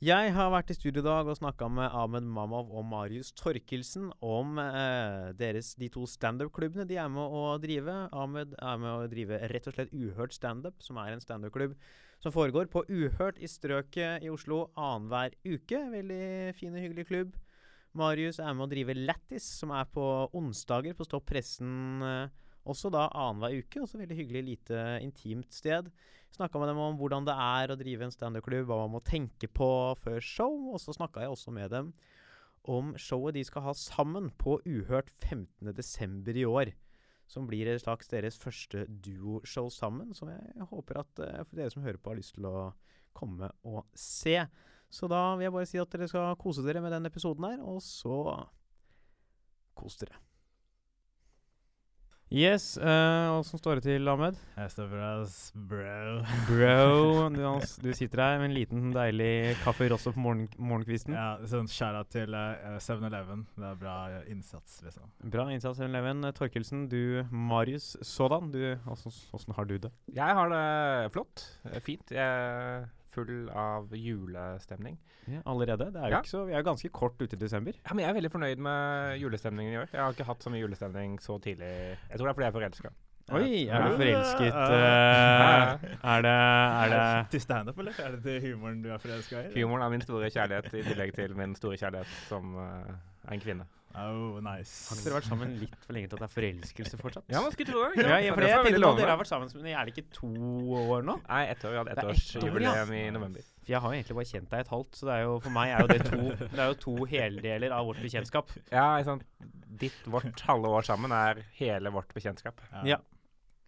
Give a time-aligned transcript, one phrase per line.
[0.00, 4.06] Jeg har vært i studio i dag og snakka med Ahmed Mamov og Marius Torkelsen
[4.24, 7.96] om eh, deres, de to standup-klubbene de er med å drive.
[8.08, 11.74] Ahmed er med å drive rett og slett Uhørt standup, som er en standup-klubb
[12.24, 15.82] som foregår på Uhørt i Strøket i Oslo annenhver uke.
[15.92, 17.36] Veldig fin og hyggelig klubb.
[17.92, 22.00] Marius er med å drive Lattis, som er på onsdager på Stopp pressen.
[22.00, 23.84] Eh, også da annenhver uke.
[23.84, 25.92] Også veldig hyggelig, lite intimt sted.
[26.30, 29.48] Snakka med dem om hvordan det er å drive en standup-klubb, hva man må tenke
[29.50, 29.68] på
[29.98, 30.54] før show.
[30.74, 31.90] Og så snakka jeg også med dem
[32.70, 36.30] om showet de skal ha sammen på Uhørt 15.12.
[36.36, 36.72] i år.
[37.30, 41.84] Som blir et slags deres første duoshow sammen, som jeg håper at uh, dere som
[41.86, 42.72] hører på, har lyst til å
[43.14, 44.34] komme og se.
[44.90, 47.62] Så da vil jeg bare si at dere skal kose dere med den episoden her,
[47.62, 48.18] og så
[49.78, 50.18] kos dere.
[52.30, 52.78] Yes.
[52.78, 54.36] Uh, Åssen står det til, Ahmed?
[54.54, 55.08] Jeg står bra,
[55.66, 56.12] bro.
[56.46, 57.24] Bro.
[57.40, 57.42] Du,
[57.82, 61.16] du, sitter her med en liten, deilig kaffe rosso på morgen, morgenkvisten.
[61.16, 62.36] Ja, sånn skjæra til
[62.86, 63.42] 7-Eleven.
[63.42, 63.96] Uh, det er bra
[64.30, 65.10] innsats, liksom.
[65.26, 66.22] Bra innsats, 7-Eleven.
[66.38, 68.52] Torkelsen, du Marius sådan.
[68.54, 68.62] Du,
[68.94, 69.90] åssen har du det?
[70.14, 71.48] Jeg har det flott.
[71.82, 72.14] Fint.
[72.14, 74.96] Jeg full av julestemning.
[75.26, 75.90] Ja, allerede?
[75.94, 76.22] Det er jo ja.
[76.24, 77.76] ikke så, Vi er jo ganske kort ute i desember.
[77.84, 79.92] Ja, men Jeg er veldig fornøyd med julestemningen i år.
[79.92, 81.70] Jeg har ikke hatt så mye julestemning så tidlig.
[82.10, 82.92] Jeg tror det er fordi jeg er forelska.
[83.30, 84.54] Oi, er du forelsket?
[84.54, 87.92] Uh, er det, er det Til standup, eller?
[88.02, 89.62] Er det til humoren du er forelska i?
[89.62, 92.64] Humoren er min store kjærlighet, i tillegg til min store kjærlighet som uh,
[93.28, 93.68] er en kvinne.
[93.98, 94.86] Oh, nice.
[94.86, 97.24] Har dere vært sammen litt for lenge til at det er forelskelse fortsatt?
[97.32, 98.04] Ja, man skulle tro det.
[98.06, 100.14] Ja, ja for det, jeg tenkte nå, Dere har vært sammen men er det ikke
[100.14, 100.30] to
[100.78, 101.16] år nå?
[101.24, 101.74] Nei, ett år.
[101.74, 103.00] Vi hadde ettårsjubileum ja.
[103.00, 103.48] i november.
[103.58, 105.56] For jeg har jo egentlig bare kjent deg et halvt, så det er jo, for
[105.56, 108.54] meg er jo det to, det er jo to heldeler av vårt bekjentskap.
[108.70, 109.26] Ja, sant.
[109.80, 112.62] Ditt, vårt halve år sammen er hele vårt bekjentskap.
[112.70, 112.84] Ja.
[112.94, 113.00] ja.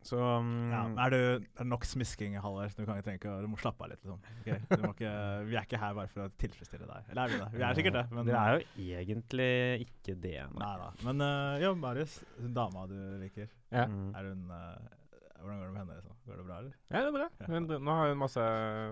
[0.06, 2.74] Så um, ja, er, du, er det nok smisking, Halvard?
[2.76, 4.00] Du kan ikke tenke, du må slappe av litt.
[4.02, 4.22] Liksom.
[4.42, 4.58] Okay?
[4.90, 5.12] Ikke,
[5.48, 7.12] vi er ikke her bare for å tilfredsstille deg.
[7.12, 7.50] Eller er vi det?
[7.54, 8.06] Vi er sikkert det.
[8.14, 9.52] Men, Dere er jo egentlig
[9.86, 10.38] ikke det.
[10.62, 10.90] Nei da.
[11.06, 12.18] Men uh, ja, Marius,
[12.58, 13.86] dama du liker, ja.
[13.86, 15.01] er hun uh,
[15.42, 15.96] hvordan går det med henne?
[15.98, 16.16] Liksom?
[16.26, 16.74] Går det bra, eller?
[16.92, 17.28] Ja, det er bra.
[17.50, 18.44] Hun, nå har hun masse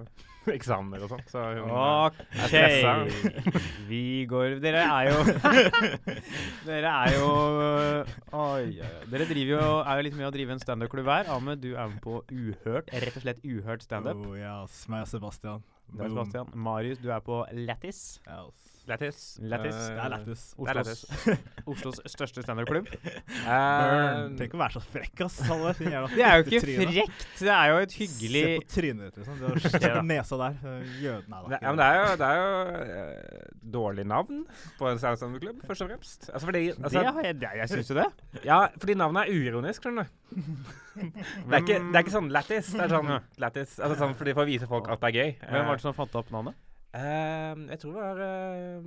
[0.58, 2.16] eksamener og sånn, så hun OK.
[3.90, 5.18] Vi går Dere er jo
[6.68, 7.28] Dere er jo
[8.40, 8.80] Oi,
[9.12, 11.30] Dere driver jo, er jo litt med å drive en standup-klubb her.
[11.30, 12.90] Ahmed, du er med på Uhørt.
[12.90, 14.26] Rett og slett Uhørt standup.
[14.26, 14.82] Oh, yes.
[14.90, 15.64] Meg og Sebastian.
[15.90, 16.52] Det er Sebastian.
[16.54, 18.04] Marius, du er på Lattis.
[18.26, 18.69] Yes.
[18.88, 19.38] Lættis.
[19.42, 19.74] Lættis.
[19.76, 20.42] Uh, det er lættis.
[20.58, 21.04] Oslos,
[21.70, 22.88] Oslos største standup-klubb.
[22.88, 25.38] Uh, Tenk å være så frekk, ass.
[25.44, 27.26] Det er jo ikke frekt.
[27.40, 29.40] Det er jo et hyggelig Se på trynet ditt, liksom.
[29.40, 30.58] Du har nesa der.
[31.02, 31.56] Jøden er der.
[31.58, 34.44] Ja, men det er jo, det er jo uh, dårlig navn
[34.78, 36.30] på en standup-klubb, først og fremst.
[36.32, 38.08] Altså fordi altså, det har jeg, det, jeg syns jo det.
[38.46, 40.16] Ja, fordi navnet er uironisk, skjønner du.
[40.96, 42.72] det, er ikke, det er ikke sånn lættis.
[42.74, 43.78] Det er sånn lættis.
[43.78, 45.32] Altså sånn fordi for å vise folk at det er gøy.
[45.44, 46.58] Hvem var det som fant opp navnet?
[46.90, 48.86] Uh, jeg tror det var uh,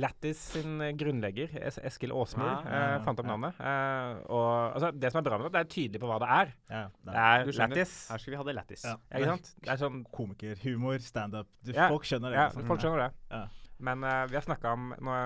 [0.00, 3.58] Lattis sin grunnlegger, es Eskil Aasmyr, ah, uh, fant opp navnet.
[3.60, 4.46] Uh, og
[4.78, 6.54] altså, Det som er bra med det, det er tydelig på hva det er.
[6.70, 7.92] Ja, det er, er Lattis.
[8.08, 8.86] Her skal vi ha det Lattis.
[8.88, 8.94] Ja.
[9.10, 9.50] Ikke sant?
[9.60, 11.50] Det er sånn Komiker, humor, standup.
[11.68, 12.38] Ja, folk skjønner det.
[12.40, 12.66] Ja, liksom.
[12.70, 13.10] folk skjønner det.
[13.34, 13.42] Ja.
[13.84, 15.18] Men vi har snakka om nå,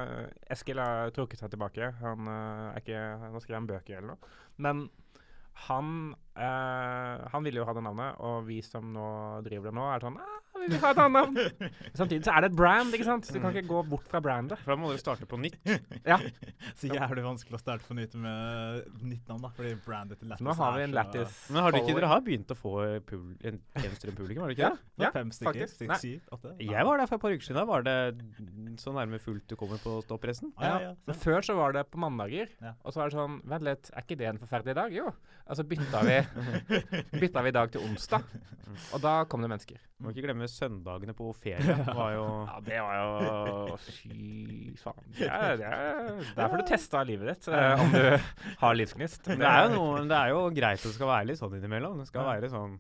[0.51, 1.93] Eskil har trukket seg tilbake.
[2.01, 4.33] Han er ikke Nå skriver han bøker eller noe.
[4.59, 4.89] Men
[5.69, 5.95] han,
[6.34, 9.09] han ville jo ha det navnet, og vi som nå
[9.47, 11.69] driver det nå, er sånn ah, vi vil ha et annet navn.
[12.01, 13.29] Samtidig så er det et brand, ikke sant?
[13.33, 14.61] du kan ikke gå bort fra brandet.
[14.65, 15.59] For da må dere starte på nytt.
[16.07, 16.19] ja.
[16.79, 19.53] Så jævlig vanskelig å starte på nytt med nytt navn, da.
[19.57, 21.39] Fordi brandet til Lattis Nå har vi en Lattis.
[21.55, 22.75] Men har du ikke, dere har begynt å få
[23.09, 25.05] pul en publikum, har dere ikke det?
[25.05, 25.73] Ja, fem stykker.
[25.73, 26.55] Seks, syv, åtte.
[26.63, 27.61] Jeg var der for et par uker siden.
[27.61, 27.97] Da var det
[28.83, 30.53] så nærme fullt du kommer på stoppressen.
[30.61, 32.53] Ja, ja, Men før så var det på mandager.
[32.83, 34.95] Og så var det sånn Vent litt, er ikke det en forferdelig dag?
[34.95, 35.11] Jo.
[35.49, 36.17] Og så bytta vi,
[37.23, 38.27] bytta vi dag til onsdag.
[38.93, 39.81] Og da kom det mennesker.
[40.03, 41.77] Må ikke glemme søndagene på ferie.
[41.87, 45.07] Var jo ja, det var jo Fy faen.
[45.17, 48.03] Det er, det er, der du testa livet ditt, eh, om du
[48.65, 49.31] har livsgnist.
[49.31, 52.03] Det er, jo noe, det er jo greit at det skal være litt sånn innimellom.
[52.03, 52.79] Det skal være sånn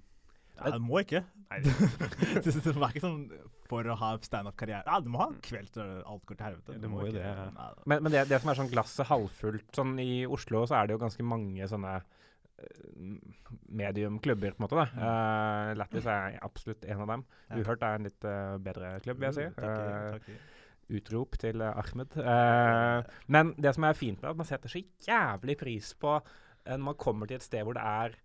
[0.58, 1.22] Nei, det må ikke.
[1.52, 1.72] Nei, det,
[2.42, 3.20] det, det er ikke sånn
[3.68, 4.82] for å ha standup-karriere.
[4.88, 6.78] Nei, du må ha en kveld til alt går til helvete.
[6.82, 7.24] Du må jo det.
[7.24, 7.68] Ja.
[7.84, 10.96] Men, men det, det, som er sånn glasset halvfullt Sånn I Oslo så er det
[10.96, 11.98] jo ganske mange sånne
[13.68, 14.78] mediumklubber, på en måte.
[14.78, 14.86] da.
[14.98, 17.24] Uh, Lattis er absolutt en av dem.
[17.48, 17.58] Ja.
[17.60, 19.46] Uhørt er en litt uh, bedre klubb, vil jeg si.
[19.58, 20.40] Uh,
[20.98, 22.14] utrop til Ahmed.
[23.28, 26.14] men det som er fint med at man setter så jævlig pris på
[26.64, 28.16] når man kommer til et sted hvor det er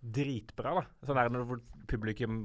[0.00, 0.74] dritbra.
[0.80, 0.82] da.
[1.08, 2.42] Sånn er det når publikum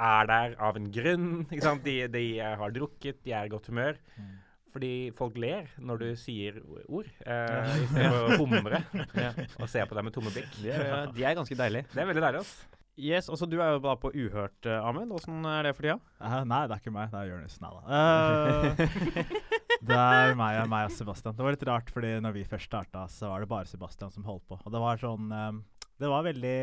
[0.00, 1.28] er der av en grunn.
[1.50, 1.84] ikke sant?
[1.84, 4.00] De, de har drukket, de er i godt humør.
[4.16, 4.32] Mm.
[4.70, 8.82] Fordi folk ler når du sier ord, eh, istedenfor å humre
[9.18, 9.32] ja.
[9.58, 10.52] og se på deg med tomme blikk.
[10.62, 11.90] De er, de er ganske deilige.
[11.90, 12.44] Det er veldig deilig.
[12.44, 12.76] altså.
[13.00, 15.12] Yes, også Du er jo da på Uhørt, uh, Ahmed.
[15.16, 15.96] Åssen er det for tida?
[16.20, 17.08] Uh, nei, det er ikke meg.
[17.12, 17.56] Det er Jonis.
[17.62, 17.82] Nei da.
[17.88, 18.80] Uh,
[19.88, 21.36] det er meg, meg og Sebastian.
[21.38, 24.26] Det var litt rart, fordi når vi først starta, så var det bare Sebastian som
[24.28, 24.60] holdt på.
[24.60, 25.62] Og det var sånn um,
[26.00, 26.56] Det var veldig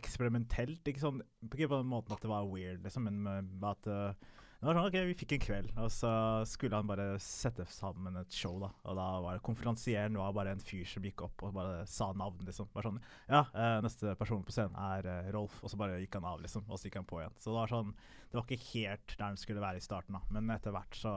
[0.00, 0.82] eksperimentelt.
[0.82, 4.32] Ikke sånn Ikke på den måten at det var weird, liksom, men at uh,
[4.62, 6.10] det var sånn, ok, Vi fikk en kveld, og så
[6.46, 8.60] skulle han bare sette sammen et show.
[8.62, 8.68] da.
[8.86, 12.12] Og da var det konferansieren var bare en fyr som gikk opp og bare sa
[12.14, 12.44] navn.
[12.46, 12.68] liksom.
[12.72, 15.58] Bare sånn, Ja, eh, neste person på scenen er eh, Rolf.
[15.64, 16.62] Og så bare gikk han av, liksom.
[16.70, 17.34] Og så gikk han på igjen.
[17.42, 17.90] Så det var sånn,
[18.30, 20.22] det var ikke helt der han skulle være i starten, da.
[20.30, 21.10] Men etter hvert så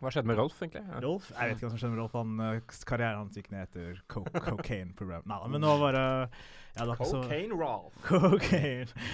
[0.00, 0.82] hva skjedde med Rolf, egentlig?
[0.84, 1.00] Ja.
[1.04, 1.30] Rolf?
[1.32, 2.16] Jeg vet ikke hva som skjedde med Rolf.
[2.18, 5.24] Han, uh, karrieren hans gikk ned etter co cocaine program.
[5.30, 6.04] Nei men nå var bare
[6.76, 7.96] ja, det var Cocaine Rolf.
[8.04, 9.06] Cocaine.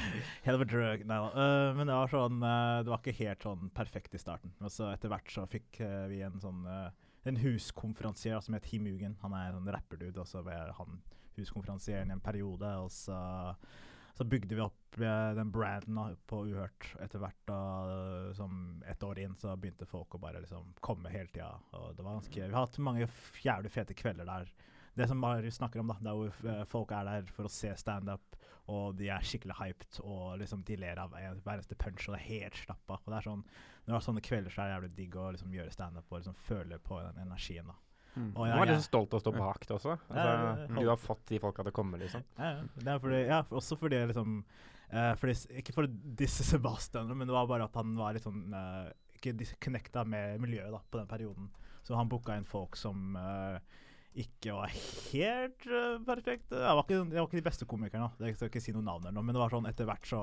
[0.42, 1.04] Hell var drug.
[1.06, 1.30] Nei da.
[1.36, 4.54] Uh, men det var sånn uh, Det var ikke helt sånn perfekt i starten.
[4.58, 5.78] Og så etter hvert så fikk
[6.10, 6.66] vi en sånn
[7.22, 9.14] en huskonferansier som het Himugen.
[9.22, 10.98] Han er en rapperdude, og så var han
[11.38, 12.66] huskonferansieren i en periode.
[12.82, 13.18] Og så
[14.12, 17.38] så bygde vi opp eh, den branden på Uhørt etter hvert.
[17.48, 17.60] da,
[18.36, 21.54] som Et år inn så begynte folk å bare liksom komme hele tida.
[21.78, 23.08] Og det var ganske, vi har hatt mange
[23.42, 24.52] jævlig fete kvelder der.
[24.94, 27.52] Det som Marius snakker om, da, det er hvor uh, folk er der for å
[27.52, 28.36] se standup,
[28.68, 32.20] og de er skikkelig hyped, og liksom de ler av hver eneste punch, og det
[32.20, 32.98] er helt slappa.
[33.00, 33.46] Og det er sånn,
[33.86, 36.20] når du har sånne kvelder, så er det jævlig digg å liksom gjøre standup og
[36.20, 37.72] liksom føle på den energien.
[37.72, 37.78] da.
[38.12, 38.32] Mm.
[38.36, 39.94] Og jeg, du var litt stolt av å stå bak det også.
[40.12, 42.24] Altså, ja, du har fått de folka til å komme, liksom.
[42.36, 45.88] Ja, det er fordi, ja også fordi liksom uh, fordi, Ikke for
[46.20, 50.42] disse Sebastian, men det var bare at han var litt sånn uh, Ikke connecta med
[50.44, 51.48] miljøet da, på den perioden.
[51.82, 53.56] Så han booka inn folk som uh,
[54.12, 56.58] ikke var helt uh, perfekte.
[56.58, 58.10] Jeg var, ikke, jeg var ikke de beste komikerne.
[58.20, 60.22] Jeg skal ikke si noe navn, eller noe, men det var sånn etter hvert så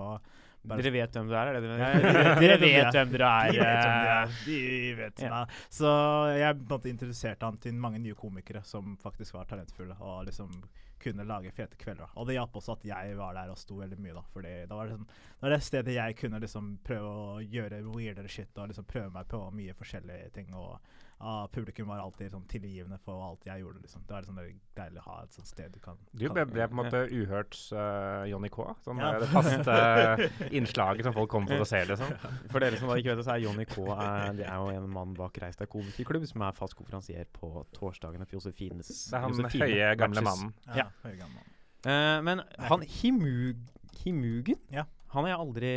[0.69, 1.55] Dere vet hvem dere er?
[1.55, 3.53] er det dere, dere vet hvem dere er.
[3.53, 4.33] De vet hvem dere er.
[4.43, 4.59] De
[4.97, 5.39] vet ja.
[5.71, 5.93] Så
[6.35, 9.95] jeg måtte introduserte han til mange nye komikere som faktisk var talentfulle.
[10.03, 10.51] og liksom
[10.99, 12.11] kunne lage fete kvelder.
[12.19, 14.15] Og det hjalp også at jeg var der og sto veldig mye.
[14.17, 17.83] da Fordi det var, liksom, det var det stedet jeg kunne liksom prøve å gjøre
[17.87, 20.51] weirdere shit og liksom prøve meg på mye forskjellige ting.
[20.53, 20.75] Og
[21.19, 23.81] ah, publikum var alltid sånn tilgivende for alt jeg gjorde.
[23.83, 24.03] Liksom.
[24.07, 24.39] Det var liksom
[24.79, 27.63] deilig å ha et sånt sted du kan Du ble, ble på en måte uhørts
[27.75, 28.67] uh, Johnny K.
[28.85, 29.11] Sånn, ja.
[29.15, 30.23] er det faste uh,
[30.59, 31.81] innslaget som folk kommer for å se.
[31.91, 32.13] liksom
[32.51, 34.73] For dere som da ikke vet det, så er Johnny K er, det er jo
[34.73, 39.15] en mann bak Reist deg komikerklubb, som er fast konferansier på torsdagene på Josefines Det
[39.15, 40.53] er han Josefine høye, gamle mannen.
[40.69, 40.83] Ja.
[40.83, 40.87] ja.
[41.05, 41.55] Høye, gamle mannen.
[41.79, 43.59] Uh, men han Himug,
[44.01, 44.83] Himugen ja.
[45.13, 45.73] Han har jeg aldri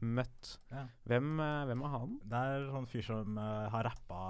[0.00, 0.54] møtt.
[0.72, 0.86] Ja.
[1.10, 2.16] Hvem, uh, hvem, er han?
[2.24, 4.22] Det er en sånn fyr som uh, har rappa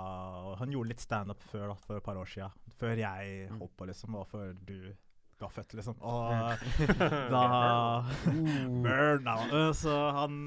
[0.59, 2.75] Han gjorde litt standup før, da, for et par år siden.
[2.81, 3.61] Før jeg mm.
[3.62, 4.77] holdt på, liksom, og før du
[5.43, 5.99] var født, liksom.
[6.06, 6.33] Og
[7.35, 7.44] da
[8.85, 9.47] Burn now.
[9.50, 10.41] Uh, så han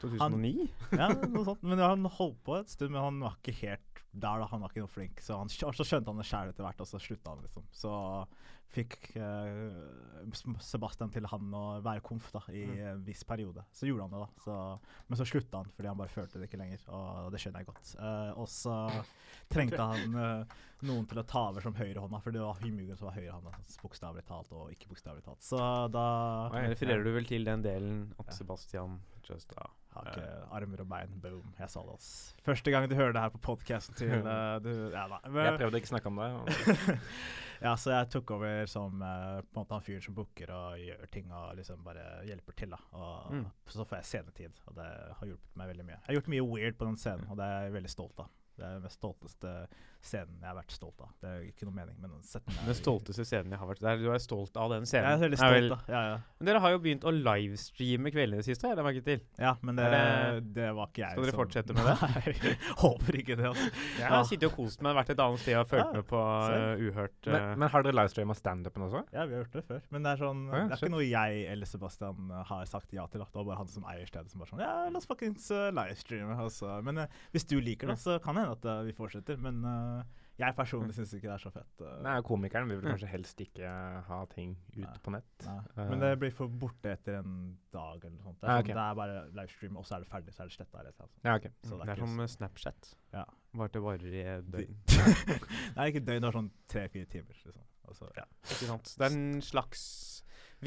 [0.00, 0.70] 2009?
[0.92, 1.64] Han, ja, noe sånt.
[1.66, 4.50] Men han holdt på et stund, men han var ikke helt der, da.
[4.50, 5.22] Han var ikke noe flink.
[5.24, 7.66] Så, han, så skjønte han det sjæl etter hvert, og så slutta han, liksom.
[7.76, 7.94] Så
[8.74, 12.80] fikk uh, Sebastian til han å være komf da, i mm.
[12.90, 13.64] en viss periode.
[13.74, 14.44] Så gjorde han det, da.
[14.44, 14.56] Så,
[15.08, 17.70] men så slutta han fordi han bare følte det ikke lenger, og det skjønner jeg
[17.70, 17.92] godt.
[18.00, 18.76] Uh, og så
[19.52, 23.08] trengte han uh, noen til å ta over som høyrehånda, for det var Hymugen som
[23.10, 25.44] var høyrehånda, bokstavelig talt og ikke bokstavelig talt.
[25.46, 25.60] Så
[25.94, 26.06] da
[26.56, 28.98] Refererer du vel til den delen at Sebastian
[29.30, 31.16] just da har ikke armer og bein.
[31.22, 31.48] Boom.
[31.58, 32.10] Jeg sa det, ass.
[32.44, 35.20] Første gang du hører det her på podkasten til uh, du, ja, da.
[35.28, 36.96] Men, jeg prøvde ikke å snakke om det.
[37.66, 40.80] ja, så jeg tok over som uh, på en måte han fyren som booker og
[40.82, 42.74] gjør ting og liksom bare hjelper til.
[42.76, 42.80] da.
[42.96, 43.46] Og mm.
[43.72, 44.88] Så får jeg scenetid, og det
[45.20, 46.00] har hjulpet meg veldig mye.
[46.00, 48.34] Jeg har gjort mye weird på den scenen, og det er jeg veldig stolt av.
[48.56, 49.50] Det er den mest stolteste
[50.08, 51.10] scenen jeg har vært stolt av.
[51.22, 52.14] Det er ikke noe mening, men
[52.66, 55.08] Den stolteste scenen jeg har vært der, Du er stolt av den scenen?
[55.10, 56.16] Jeg er veldig stolt av, ja, ja.
[56.38, 59.22] Men dere har jo begynt å livestreame kveldene i det siste, har jeg merket til?
[59.40, 59.86] Ja, men det,
[60.56, 61.94] det, var ikke jeg Skal dere fortsette med det?
[62.06, 63.46] Nei, håper ikke det.
[63.50, 63.70] Altså.
[63.96, 66.84] Jeg har sittet og kost meg, vært et annet sted og fulgt med på uh,
[66.86, 67.16] Uhørt.
[67.24, 67.32] Uh.
[67.32, 69.02] Men, men, har dere livestreama standupen også?
[69.16, 69.82] Ja, vi har gjort det før.
[69.94, 73.06] Men det er sånn Det er ikke noe jeg eller Sebastian uh, har sagt ja
[73.10, 73.24] til.
[73.24, 73.30] Da.
[73.32, 76.36] Det var bare han som eier stedet som bare sånn Ja, la oss fuckings livestreame.
[76.46, 76.76] Altså.
[76.86, 79.40] Men hvis du liker det, så kan det hende at vi fortsetter.
[79.40, 79.64] Men
[80.36, 81.78] jeg personlig syns ikke det er så fett.
[81.80, 81.92] Uh.
[82.04, 83.70] Nei, Komikeren vil vel kanskje helst ikke
[84.08, 85.46] ha ting ute på nett.
[85.46, 85.56] Nei.
[85.72, 85.84] Uh.
[85.88, 87.38] Men det blir for borte etter en
[87.72, 88.42] dag eller noe sånt.
[88.42, 88.76] Det er, ah, sånn, okay.
[88.76, 90.34] det er bare livestream, og så er det ferdig.
[90.36, 90.82] Så er det sletta.
[90.82, 91.08] Altså.
[91.22, 91.54] Ja, okay.
[91.62, 92.92] Så det er, det er som sånn Snapchat.
[93.16, 93.24] Ja.
[93.56, 94.26] Bare det varer i
[94.56, 94.76] døgn.
[95.78, 97.40] Nei, ikke døgn, det er sånn tre-fire timer.
[97.46, 97.66] Liksom.
[97.86, 98.28] Altså, ja.
[98.44, 98.92] Ikke sant.
[98.92, 99.86] Det er en slags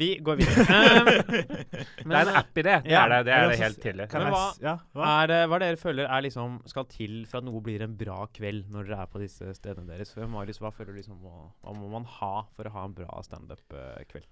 [0.00, 0.64] vi går videre.
[0.66, 1.10] um,
[2.10, 2.76] det er en app i det.
[2.86, 4.08] Det er det, det, er det helt tydelig.
[4.16, 5.12] Men hva, ja, hva?
[5.20, 8.24] Er det, hva dere føler er liksom, skal til for at noe blir en bra
[8.36, 10.14] kveld når dere er på disse stedene deres?
[10.30, 14.28] Marius, hva føler du liksom, hva må man ha for å ha en bra standup-kveld?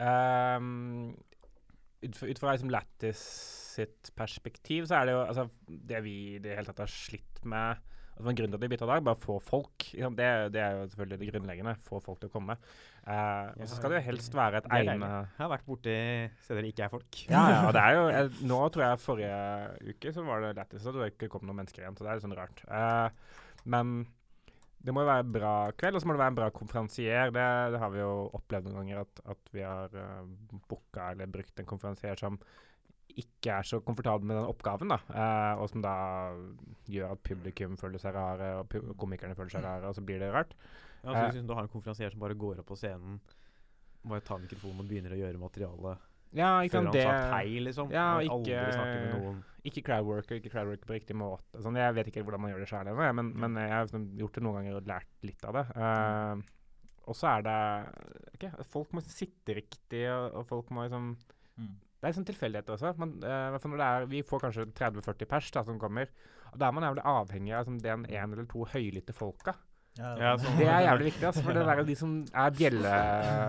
[0.00, 1.12] Um,
[2.00, 3.22] ut fra, ut fra liksom Lattis
[3.76, 7.42] sitt perspektiv, så er det jo altså, det vi i det hele tatt har slitt
[7.44, 7.76] med
[8.16, 9.90] altså, Grunnen til at vi bytta dag, bare få folk.
[9.92, 11.76] Liksom, det, det, er jo selvfølgelig det grunnleggende.
[11.86, 12.56] Få folk til å komme.
[13.00, 15.94] Uh, og så skal det jo helst være et egnet Jeg har vært borti
[16.44, 17.20] steder det ikke er folk.
[17.32, 20.86] Ja, ja, det er jo jeg, Nå tror jeg forrige uke så var det lettest,
[20.86, 21.96] at det ikke kom noen mennesker igjen.
[21.96, 22.64] Så det er litt sånn rart.
[22.68, 24.02] Uh, men
[24.80, 27.32] det må jo være en bra kveld, og så må det være en bra konferansier.
[27.36, 31.32] Det, det, har vi jo opplevd noen ganger, at, at vi har uh, booka eller
[31.32, 32.38] brukt en konferansier som
[33.20, 35.94] ikke er så komfortabel med den oppgaven, da, uh, og som da
[36.88, 40.30] gjør at publikum føler seg rare, og komikerne føler seg rare, og så blir det
[40.32, 40.54] rart.
[41.00, 43.18] Ja, så uh, du har en konferansier som bare går opp på scenen,
[44.04, 47.58] bare tar mikrofonen og begynner å gjøre materialet ja, ikke før han det, sagt hei,
[47.64, 47.90] liksom.
[47.90, 49.32] Ja, og ikke,
[49.66, 51.58] ikke crowdworker, ikke crowdworker på riktig måte.
[51.64, 54.06] Sånn, jeg vet ikke hvordan man gjør det sjøl ennå, men, men, jeg har liksom
[54.20, 55.64] gjort det noen ganger og lært litt av det.
[55.74, 57.58] Uh, og så er det
[58.36, 61.78] okay, Folk må sitte riktig, og, og folk må liksom mm.
[62.00, 62.94] Det er sånn tilfeldigheter også.
[62.96, 66.08] Man, uh, når er, vi får kanskje 30-40 pers da, som kommer.
[66.48, 69.52] og Da er man jævlig avhengig av liksom, den en eller to høylytte folka.
[70.00, 70.56] Ja, sånn.
[70.58, 71.26] Det er jævlig viktig.
[71.28, 72.94] Altså, for det er de som er bjelle,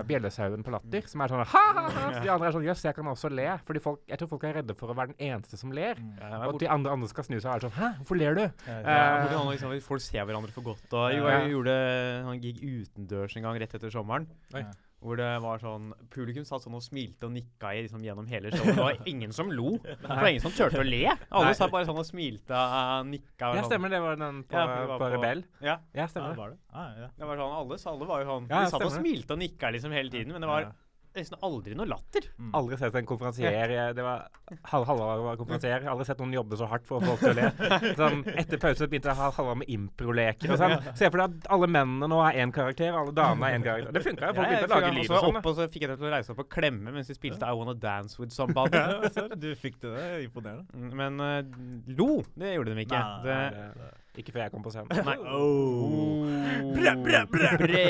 [0.09, 2.05] bjellesauen på latter, som er sånn ha-ha-ha.
[2.17, 3.47] De andre er sånn jøss, jeg kan også le.
[3.67, 5.99] Fordi folk, jeg tror folk er redde for å være den eneste som ler.
[6.01, 6.13] Mm.
[6.19, 8.37] Ja, og at de andre, andre skal snu seg og være sånn hæ, hvorfor ler
[8.37, 8.45] du?
[8.67, 10.87] Ja, uh, liksom, folk ser hverandre for godt.
[10.91, 11.75] Og jeg, jeg gjorde
[12.21, 14.27] en gig utendørs en gang rett etter sommeren.
[14.55, 14.65] Oi.
[15.01, 18.51] Hvor det var sånn Publikum satt sånn og smilte og nikka i liksom, gjennom hele
[18.53, 18.75] showet.
[18.77, 19.71] Det var ingen som lo.
[19.83, 21.03] Det var ingen som turte å le.
[21.29, 23.49] Alle satt bare sånn og smilte og nikka.
[23.57, 23.89] ja, stemmer.
[23.93, 25.43] Det var den på, ja, var på, på Rebell.
[25.65, 25.79] Ja.
[25.97, 26.35] ja, stemmer.
[26.35, 26.61] Ja, var det?
[26.69, 27.09] Ah, ja.
[27.17, 29.73] det var sånn, alle, alle var jo sånn ja, De satt og smilte og nikka
[29.73, 30.69] liksom hele tiden, men det var
[31.17, 32.27] nesten aldri noe latter.
[32.39, 32.51] Mm.
[32.57, 34.27] Aldri sett en konferansier Det var
[34.71, 35.85] Halvard var konferansier.
[35.91, 37.93] Aldri sett noen jobbe så hardt for å få folk til å le.
[37.99, 40.77] Sånn, etter pause begynte Halvard med improleker og sånn.
[40.97, 43.95] Se for deg at alle mennene nå er én karakter, alle damene er én karakter.
[43.97, 44.37] Det funka jo.
[44.39, 45.41] Folk begynte å lage lyd og sånn.
[45.41, 47.57] Og så fikk jeg dem til å reise opp og klemme mens de spilte I
[47.57, 48.83] Wanna Dance With Somebody.
[49.43, 50.67] du fikk det, det er imponerende.
[50.75, 53.01] Mm, men uh, lo, det gjorde de ikke.
[53.01, 53.41] Nei, det,
[53.79, 55.03] det, ikke før jeg kom på scenen.
[55.07, 55.17] Nei.
[55.31, 56.27] Oh.
[56.75, 57.83] Bre, bre, bre.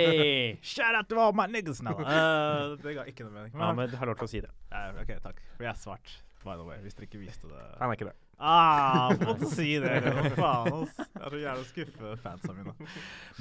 [0.73, 1.95] Shout out to all my niggas now.
[1.97, 3.53] Uh, det ga ikke noe mening.
[3.55, 4.51] Men, Ahmed har lov til å si det.
[4.71, 5.41] Uh, ok, takk.
[5.55, 6.13] For jeg er svart,
[6.43, 7.63] by the way, hvis dere ikke viste det.
[7.79, 8.17] Han er ikke det.
[8.41, 9.97] Ah, måtte si det.
[10.01, 11.01] Hva faen, ass.
[11.01, 12.73] Jeg er så jævla skuffe fansa mine.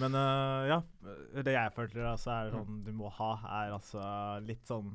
[0.03, 0.81] Men uh, ja,
[1.41, 3.31] det jeg føler altså, er sånn du må ha,
[3.63, 4.03] er altså
[4.45, 4.93] litt sånn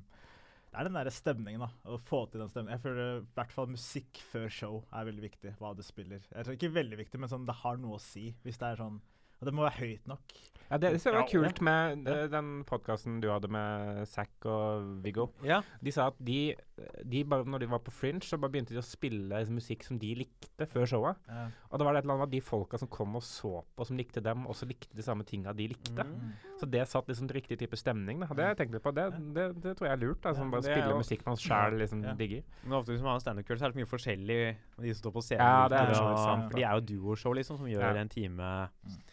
[0.76, 1.70] det er den der stemningen, da.
[1.88, 2.76] Å få til den stemningen.
[2.76, 5.54] Jeg føler i hvert fall musikk før show er veldig viktig.
[5.62, 6.26] Hva du spiller.
[6.28, 8.26] Jeg tror Ikke veldig viktig, men sånn, det har noe å si.
[8.44, 8.98] Hvis det er sånn
[9.40, 10.38] Og det må være høyt nok.
[10.66, 12.26] Ja, Det, det var kult med ja.
[12.30, 15.28] den podkasten du hadde med Zack og Viggo.
[15.46, 15.60] Ja.
[15.84, 16.56] De sa at de,
[17.06, 20.00] de bare, når de var på Fringe, så bare begynte de å spille musikk som
[20.02, 21.22] de likte før showet.
[21.30, 21.46] Ja.
[21.70, 23.86] Og da var det et eller annet med de folka som kom og så på,
[23.86, 26.08] som likte dem, også likte de samme tinga de likte.
[26.10, 26.34] Mm.
[26.58, 28.24] Så det satt liksom riktig type stemning.
[28.24, 28.32] Da.
[28.34, 30.24] Det jeg tenkte på, det, det, det, tror jeg er lurt.
[30.26, 32.42] Da, sånn, bare spille musikk man sjæl liksom digger.
[32.66, 35.20] Men ofte hvis man har standup-kveld, så er det mye forskjellig med de som står
[35.20, 35.46] på scenen.
[35.46, 38.56] Ja, det er, det er, for de er jo duoshow, liksom, som gjør en time.
[38.82, 39.04] Mm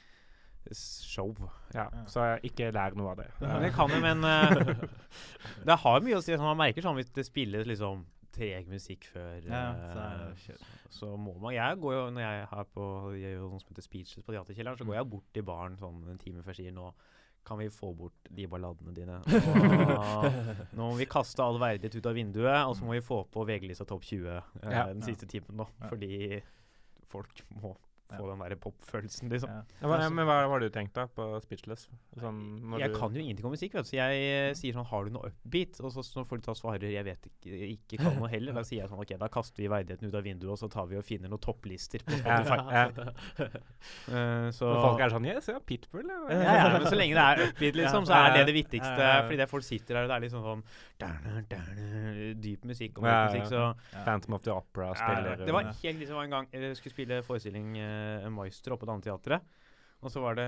[0.79, 1.33] show.
[1.75, 3.29] Ja, Så ikke lær noe av det.
[3.41, 4.73] det kan jo, men uh,
[5.69, 6.35] det har mye å si.
[6.35, 10.55] Sånn, man merker sånn hvis det spilles liksom treg musikk før ja, uh, så,
[10.89, 13.85] så, må man Jeg går jo når jeg er på jeg gjør noe som heter
[13.85, 16.93] speeches på Teaterkjelleren, så går jeg bort til baren sånn en time før sier nå
[17.43, 19.17] kan vi få bort de balladene dine?
[19.99, 20.27] Og,
[20.79, 23.43] nå må vi kaste all verdighet ut av vinduet, og så må vi få på
[23.49, 25.67] VG-lista Topp 20 uh, ja, den siste timen nå.
[25.89, 26.39] Fordi
[27.11, 27.75] folk må
[28.17, 29.53] få den der pop-følelsen, liksom.
[29.53, 29.89] Ja.
[29.89, 31.87] Hva, men hva var det du tenkte da på Speechless?
[32.21, 32.41] Sånn,
[32.81, 33.91] jeg kan jo ingenting om musikk, vet du.
[33.93, 35.81] Så jeg uh, sier sånn Har du noe upbeat?
[35.83, 38.83] Og så når folk da svarer jeg vet ikke, ikke kan noe heller, da sier
[38.83, 41.07] jeg sånn OK, da kaster vi verdigheten ut av vinduet, og så tar vi og
[41.07, 42.59] finner noen topplister på Spotify.
[42.63, 43.49] Ja, ja.
[44.13, 46.21] uh, så og folk er sånn Yes, ja, Pitbull, ja.
[46.33, 49.11] ja, ja, men så lenge det er upbeat, liksom, så er det det viktigste.
[49.23, 50.65] Fordi det folk sitter der, og det er liksom sånn
[51.03, 53.63] derne, derne, Dyp musikk og ja, musikk, så
[54.05, 57.75] Phantom of the Opera spiller Det var helt liksom en gang jeg skulle spille forestilling
[57.79, 58.02] uh,
[58.35, 59.45] Meister oppe på Danneteatret.
[60.03, 60.47] Og så var det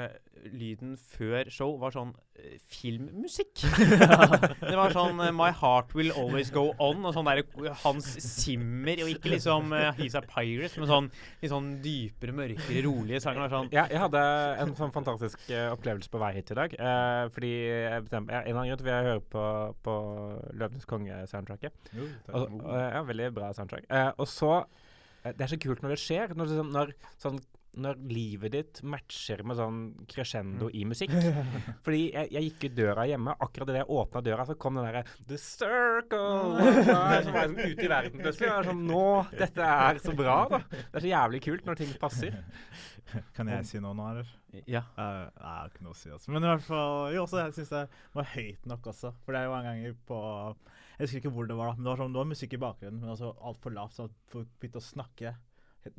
[0.50, 3.62] lyden før show var sånn uh, filmmusikk.
[4.68, 7.44] det var sånn uh, My Heart Will Always Go On og sånn der
[7.84, 12.82] Hans Zimmer, og ikke liksom uh, He's a Pirate, men sånn litt sånn dypere, mørkere,
[12.88, 13.46] rolige sanger.
[13.52, 13.70] Sånn.
[13.74, 14.22] Ja, jeg hadde
[14.64, 16.74] en sånn fantastisk opplevelse på vei hit i dag.
[17.34, 19.44] fordi jeg bestemte En annen grunn til at jeg høre på,
[19.86, 19.94] på
[20.58, 21.92] Løvenes konge-soundtracket.
[21.94, 23.86] ja, veldig bra soundtrack.
[24.18, 24.64] og så
[25.24, 26.34] Det er så kult når det skjer.
[26.36, 27.40] Når, når sånn
[27.80, 29.78] når livet ditt matcher med sånn
[30.10, 30.74] crescendo mm.
[30.78, 31.14] i musikk.
[31.84, 34.86] Fordi jeg, jeg, gikk ut døra hjemme, akkurat idet jeg åpna døra, så kom den
[34.88, 36.70] derre The Circle!
[36.78, 38.50] Så var jeg sånn ute i verden plutselig.
[38.50, 39.04] Jeg sånn, Nå,
[39.34, 40.62] dette er så bra, da.
[40.70, 42.38] Det er så jævlig kult når ting passer.
[43.36, 44.30] Kan jeg si noe nå, eller?
[44.70, 44.84] Ja.
[44.94, 46.30] Uh, jeg har ikke noe å si, altså.
[46.34, 49.14] Men i hvert fall Jo, også, jeg syns det var høyt nok også.
[49.24, 50.20] For det er jo en gang på
[50.98, 52.62] Jeg husker ikke hvor det var, da, men det var, sånn, det var musikk i
[52.62, 55.34] bakgrunnen, men altså altfor lavt, så folk begynte å snakke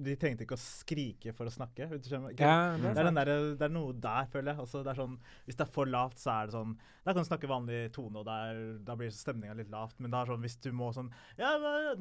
[0.01, 1.85] De trengte ikke å skrike for å snakke.
[1.91, 2.09] Vet du?
[2.41, 4.59] Ja, det, er den der, det er noe der, føler jeg.
[4.63, 6.71] Altså, det er sånn, hvis det er for lavt, så er det sånn
[7.05, 9.99] Da kan du snakke vanlig tone, og der, da blir stemninga litt lavt.
[10.01, 11.51] Men er sånn, hvis du må sånn Ja,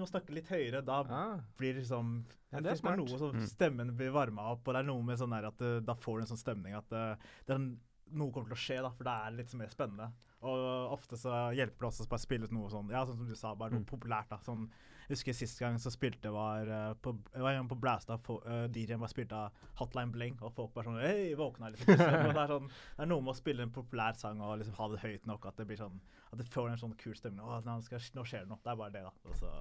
[0.01, 1.37] nå snakke litt høyere, da Ah.
[1.61, 2.25] blir liksom
[2.55, 3.49] Ja, det er det er noe som Mm.
[3.53, 6.17] Stemmen blir varma opp, og det er noe med sånn der at eh, da får
[6.17, 7.69] du en sånn stemning at det, det er en,
[8.13, 10.11] noe kommer til å skje, da, for da er det litt mer spennende.
[10.45, 13.29] Og ofte så hjelper det også å bare spille ut noe sånn, ja, sånn som
[13.29, 13.87] du sa, bare noe Mm.
[13.89, 14.29] populært.
[14.29, 14.69] da, sånn
[15.05, 19.01] jeg husker Sist gang så spilte var uh, på, jeg var på Blasta, uh, DJ-en
[19.01, 21.81] bare spilte av Hotline Bling, og folk bare sånn Hei, våkna litt.
[21.87, 21.97] Liksom.
[22.33, 24.89] Det, er sånn, det er noe med å spille en populær sang og liksom ha
[24.95, 26.01] det høyt nok at det blir sånn
[26.33, 27.45] At det får en sånn kul stemning.
[27.45, 28.61] Å, nå, skal, nå skjer det noe.
[28.65, 29.13] Det er bare det, da.
[29.29, 29.53] Og så,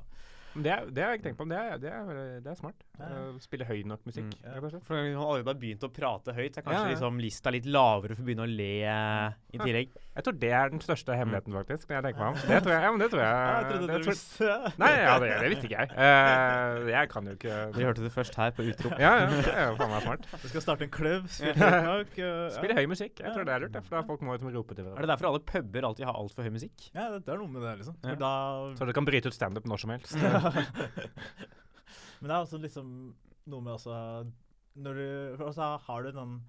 [0.53, 2.57] Det, er- det har jeg ikke tenkt på, men det er, det er, det er
[2.59, 2.83] smart.
[2.99, 3.07] Ja.
[3.09, 4.43] Uh, spille høy nok musikk, Mm.
[4.45, 4.59] Ja.
[4.85, 6.93] For han har allerede bare begynt å prate høyt, så er kanskje Ja, ja.
[6.93, 9.89] liksom lista litt lavere for å begynne å le eh, i tillegg.
[10.13, 11.87] Jeg tror det er den største hemmeligheten, faktisk.
[11.89, 12.35] når jeg tenker meg om.
[12.45, 13.33] Det tror jeg, ja, men det tror jeg.
[13.57, 15.89] jeg trodde det du tror- Nei, ja, det, det visste ikke jeg.
[15.97, 18.93] Uh, jeg kan jo ikke Vi hørte det først her på Utrop.
[19.01, 20.27] Ja, ja, det er jo faen meg smart.
[20.43, 23.17] Du skal starte en klubb, spille høy, uh, Spille høy musikk.
[23.25, 25.09] Jeg tror det er lurt, det, for da folk må jo rope til Er det
[25.15, 26.87] derfor alle puber alltid har altfor høy musikk?
[26.93, 27.97] Ja, det, det er noe med det, liksom.
[28.21, 28.33] Da
[28.77, 30.13] Så du kan bryte ut standup når som helst.
[32.21, 32.89] Men det er også liksom
[33.51, 33.95] noe med også
[34.79, 36.41] Når du også har du den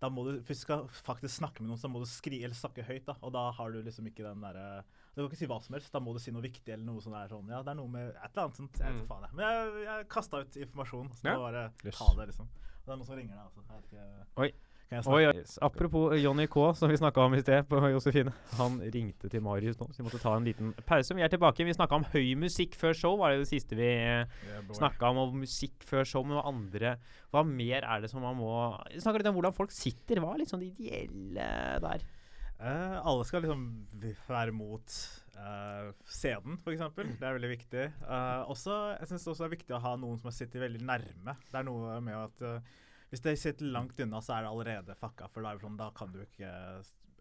[0.00, 2.56] da må du, Hvis du skal faktisk snakke med noen, så må du skri, eller
[2.56, 3.04] snakke høyt.
[3.04, 4.82] da, Og da har du liksom ikke den derre
[5.12, 5.92] Du kan ikke si hva som helst.
[5.92, 7.92] Da må du si noe viktig eller noe som er sånn Ja, det er noe
[7.92, 8.80] med et eller annet sånt.
[8.80, 9.02] Jeg vet Mm.
[9.04, 9.34] ikke faen, jeg.
[9.36, 11.12] Men jeg, jeg kasta ut informasjon.
[11.20, 11.34] Så Ja.
[11.36, 11.98] da bare Yes.
[11.98, 12.48] ta det, liksom.
[12.48, 13.60] Og det er noen som ringer deg, altså.
[13.68, 14.50] Jeg vet ikke Oi.
[14.90, 15.42] Oi, oi.
[15.62, 18.32] Apropos Johnny K, som vi snakka om i sted på Josefine.
[18.58, 21.14] Han ringte til Marius nå, så vi måtte ta en liten pause.
[21.14, 21.62] Vi er tilbake.
[21.66, 24.26] Vi snakka om høy musikk før show, var det det siste vi Yeah,
[24.74, 25.20] snakka om.
[25.22, 26.96] Og musikk før show, men hva andre
[27.30, 28.50] Hva mer er det som man må
[28.90, 30.22] snakka litt om hvordan folk sitter.
[30.22, 31.48] Hva er sånn det ideelle
[31.86, 32.06] der?
[32.60, 33.64] Uh, alle skal liksom
[34.28, 34.98] være mot
[35.38, 36.82] uh, scenen, f.eks.
[36.98, 37.86] Det er veldig viktig.
[38.02, 41.38] Uh, også, jeg syns også det er viktig å ha noen som sitter veldig nærme.
[41.46, 42.78] Det er noe med at eh,
[43.10, 45.28] hvis de sitter langt unna, så er det allerede fucka.
[45.34, 46.50] For da, sånn, da kan du ikke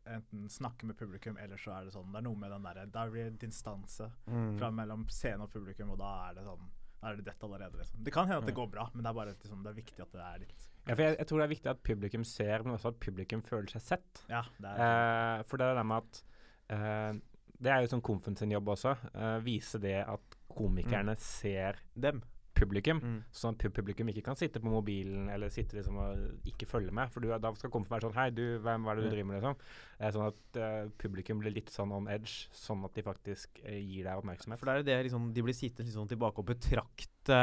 [0.10, 2.86] enten snakke med publikum, eller så er det sånn Det er noe med den derre
[2.90, 4.08] Da blir det distanse
[4.58, 6.70] fra mellom scene og publikum, og da er det sånn
[7.00, 8.02] da er det dette allerede, liksom.
[8.04, 10.02] Det kan hende at det går bra, men det er bare liksom, det er viktig
[10.04, 12.64] at det er litt Ja, for jeg, jeg tror det er viktig at publikum ser,
[12.66, 14.24] men også at publikum føler seg sett.
[14.28, 16.20] Ja, det er Eh, for det er det med at
[16.76, 17.14] eh,
[17.60, 18.98] Det er jo sånn Konfen sin jobb også.
[19.14, 22.20] eh, vise det at komikerne ser Dem.
[22.60, 23.00] Publikum.
[23.02, 23.20] Mm.
[23.36, 27.12] Sånn at publikum ikke kan sitte på mobilen eller sitte liksom og ikke følge med.
[27.14, 29.30] For du, da skal Komfen være sånn Hei, du, hvem, hva er det du driver
[29.30, 29.40] med?
[29.40, 29.58] liksom?
[30.00, 33.80] Eh, sånn at eh, publikum blir litt sånn on edge, sånn at de faktisk eh,
[33.80, 34.62] gir deg oppmerksomhet.
[34.62, 37.42] For det er det liksom, de blir sittende litt sånn tilbake og betrakte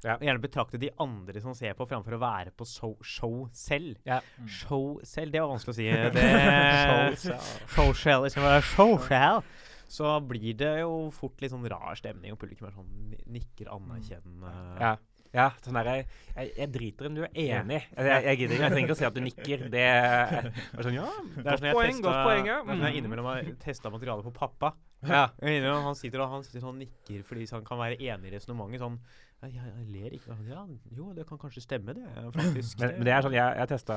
[0.00, 0.14] Ja.
[0.16, 3.98] Gjerne betrakte de andre som ser på, framfor å være på show, show selv.
[4.08, 4.22] Ja.
[4.40, 4.46] Mm.
[4.48, 5.90] Show selv, det var vanskelig å si.
[6.16, 7.34] Det,
[7.74, 9.44] show selv, liksom være show selv.
[9.90, 14.52] Så blir det jo fort litt sånn rar stemning, og publikum er sånn nikker anerkjennende.
[14.80, 14.96] Ja.
[15.30, 17.76] Ja, sånn der, jeg, jeg, jeg driter om du er enig.
[17.94, 18.62] Jeg, jeg, jeg gidder ikke.
[18.64, 19.60] Jeg trenger ikke å si at du nikker.
[19.70, 20.48] Det er
[20.82, 21.04] sånn, Ja,
[21.36, 22.48] Det er godt sånn poeng, godt poeng.
[22.50, 22.56] Ja.
[22.66, 22.98] Sånn jeg Mm.
[22.98, 24.72] innimellom har testa materialet på pappa.
[25.06, 25.28] Ja.
[25.38, 28.82] Han sitter og han sitter sånn nikker fordi han kan være enig i resonnementet.
[28.82, 28.98] Sånn
[29.40, 30.34] jeg, jeg, jeg ler ikke.
[30.48, 30.62] Ja,
[30.96, 32.04] jo, det kan kanskje stemme, det.
[32.34, 32.80] faktisk.
[32.80, 33.96] Men, men det er sånn, jeg, jeg testa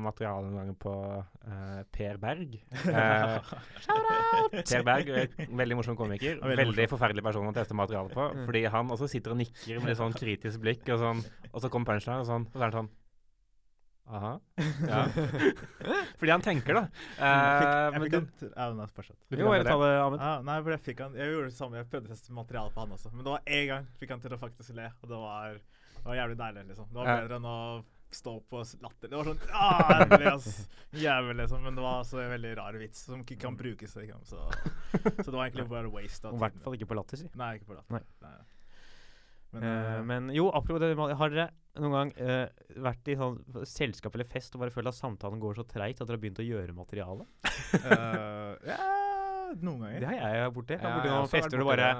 [0.00, 2.56] materialet en gang på uh, Per Berg.
[2.72, 3.50] Eh,
[4.70, 6.40] per Berg, eh, veldig morsom komiker.
[6.40, 8.30] Veldig veldig forferdelig person å teste materialet på.
[8.32, 8.46] Mm.
[8.48, 11.72] Fordi han også sitter og nikker med litt sånn kritisk blikk, og, sånn, og så
[11.72, 12.92] kommer punchline, og sånn, og så er han sånn
[14.10, 14.32] Aha.
[14.90, 15.02] Ja.
[16.18, 16.82] Fordi han tenker, da.
[17.16, 19.18] Jeg Eh, fikk, jeg men fikk du, en ja, nei, fortsett.
[19.30, 19.70] Jo, jeg det.
[19.76, 20.24] Ahmed.
[20.24, 21.78] Ja, nei, for jeg fikk han Jeg gjorde det samme.
[21.80, 23.12] Jeg prøvde å teste materiale på han også.
[23.14, 25.56] Men det var én gang fikk han til å faktisk le, og det var,
[26.00, 26.90] det var jævlig deilig, liksom.
[26.90, 27.16] Det var Ja.
[27.22, 27.56] bedre enn å
[28.10, 29.06] stå på latter.
[29.06, 30.48] Det var sånn ah, ass.
[30.98, 31.62] Jævlig, liksom.
[31.62, 33.94] Men det var altså en veldig rar vits som ikke kan brukes.
[34.00, 34.24] Liksom.
[34.26, 34.40] Så,
[35.22, 37.30] så det var egentlig bare waste I hvert fall ikke på latter, si.
[37.38, 38.00] Nei, ikke på latter.
[38.00, 38.02] Nei.
[38.26, 38.38] Nei.
[39.52, 42.48] Men, Eh, eh, men jo, apropos det, har dere noen gang eh,
[42.82, 43.36] vært i sånn
[43.68, 46.40] selskap eller fest og bare følt at samtalen går så treigt at dere har begynt
[46.42, 47.26] å gjøre materiale?
[47.78, 48.80] uh, ja,
[49.60, 50.00] noen ganger.
[50.02, 50.74] Det har jeg borti.
[50.74, 51.92] Jeg Ja, har borti noen fester du borti bare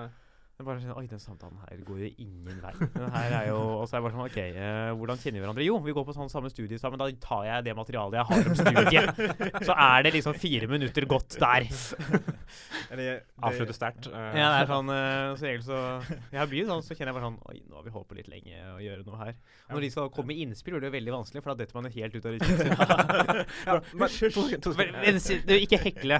[0.60, 0.64] det.
[0.64, 2.72] Er bare sånn, Oi, den samtalen her går jo ingen vei.
[2.94, 5.44] Den her er jo, Og så er jeg bare sånn OK, eh, hvordan kjenner vi
[5.46, 5.64] hverandre?
[5.66, 7.00] Jo, vi går på sånn samme studie sammen.
[7.00, 9.64] Da tar jeg det materialet jeg har om studiet.
[9.66, 11.66] Så er det liksom fire minutter gått der.
[13.40, 14.06] Avslutter sterkt.
[14.10, 14.36] eh.
[14.36, 15.80] Ja, det er sånn eh, Så egentlig så
[16.34, 18.28] Jeg blir sånn, så kjenner jeg bare sånn Oi, nå har vi holdt på litt
[18.32, 19.34] lenge å gjøre noe her.
[19.70, 21.78] Og når de skal komme med innspill, blir det jo veldig vanskelig, for da detter
[21.78, 23.46] man jo helt ut av rytmen.
[23.66, 24.10] Ja, men-
[24.80, 26.18] Men- men si- du, Ikke hekle.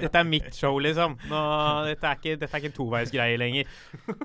[0.00, 1.16] Dette er mitt show, liksom.
[1.30, 1.40] Nå,
[1.88, 3.57] dette, er ikke, dette er ikke en toveisgreie lenger.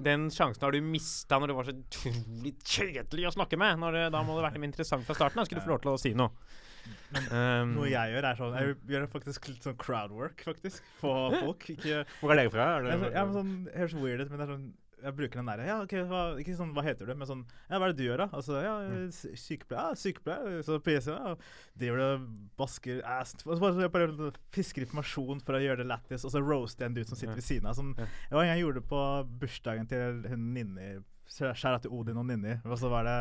[0.05, 3.81] Den sjansen har du mista når du var så utrolig kjedelig å snakke med.
[3.95, 5.41] Det, da må det vært interessant fra starten.
[5.41, 6.31] Da skulle du få lov til å si noe.
[7.31, 10.83] Um, Noe jeg gjør, er sånn Jeg gjør faktisk litt sånn crowdwork, faktisk.
[10.99, 11.67] På folk.
[11.71, 12.65] Ikke Hvor er dere fra?
[12.81, 14.65] Er det, ja, men sånn, det høres weird ut, men det er sånn
[15.03, 17.13] jeg bruker den derre Ja, okay, hva, ikke sånn, hva heter du?
[17.19, 18.27] Men sånn Ja, hva er det du gjør, da?
[18.39, 19.09] Altså, ja, Mm.
[19.11, 19.91] sykepleier.
[19.91, 20.63] Ja, sykepleier.
[20.63, 21.35] Så PC, ja.
[21.77, 26.23] Driver du basker ass Og så bare, bare fisker informasjon for å gjøre det lættis,
[26.25, 27.75] og så roaster jeg en dude som sitter ved siden av.
[27.75, 29.03] Som, jeg var en gang jeg gjorde det på
[29.43, 30.91] bursdagen til hun Ninni.
[31.33, 32.59] Skjæra til Odin og Ninni.
[32.65, 33.17] Og så var det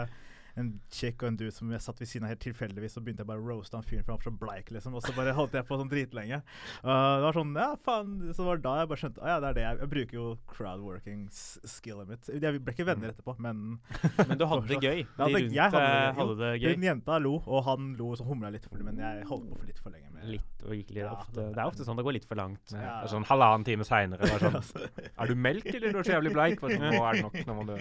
[0.60, 3.22] en chick og en dude som jeg satt ved siden av helt tilfeldigvis, og begynte
[3.24, 4.96] jeg bare å roaste han fyren, for han var så bleik, liksom.
[4.98, 6.38] Og så bare holdt jeg på sånn dritlenge.
[6.84, 8.10] Uh, det var sånn, ja, faen.
[8.36, 10.14] Så var det da jeg bare skjønte ah, ja, det er det jeg Jeg bruker
[10.18, 12.24] jo crowdworking-skillet mitt.
[12.36, 13.56] Jeg ble ikke venner etterpå, men
[14.28, 15.00] Men du hadde det gøy.
[15.16, 16.72] De rundt jeg hadde hadde det gøy.
[16.76, 19.54] hun jenta lo, og han lo så humla litt for det, men jeg holdt på
[19.62, 20.08] for litt for lenge.
[20.12, 21.40] Med, Litt og gikk litt Ja, ofte.
[21.48, 22.64] det- er ofte sånn det går litt for langt.
[22.70, 22.76] Ja.
[23.02, 24.22] Det er sånn halvannen time seinere.
[24.38, 24.56] Sånn,
[25.18, 26.60] er du melk, eller du er så jævlig bleik?
[26.62, 27.36] Sånn, nå er det nok.
[27.48, 27.72] Nå må du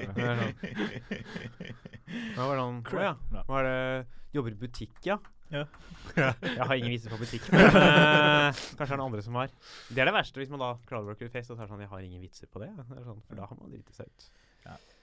[2.42, 3.14] var det sånn Å ja.
[3.44, 3.78] hva er det
[4.32, 5.18] Jobber i butikk, ja?
[5.52, 5.66] Ja.
[6.16, 9.52] jeg har ingen vitser på butikk, men uh, kanskje det er noen andre som har.
[9.92, 11.92] Det er det verste hvis man da crowdworker face og så er det sånn Jeg
[11.92, 12.70] har ingen vitser på det.
[12.78, 14.30] det sånn, for da har man driti seg ut.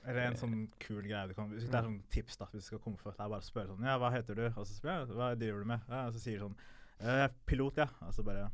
[0.08, 2.80] Eller en sånn kul greie du kan Det er sånn tips, da, hvis du skal
[2.80, 3.12] komme for.
[3.12, 4.46] Det er bare å spørre sånn Ja, hva heter du?
[4.54, 5.90] Og så spør jeg, hva driver du med?
[5.90, 6.58] Ja, og så sier du sånn
[6.98, 7.86] «Eh, pilot, ja.
[8.06, 8.48] Og så bare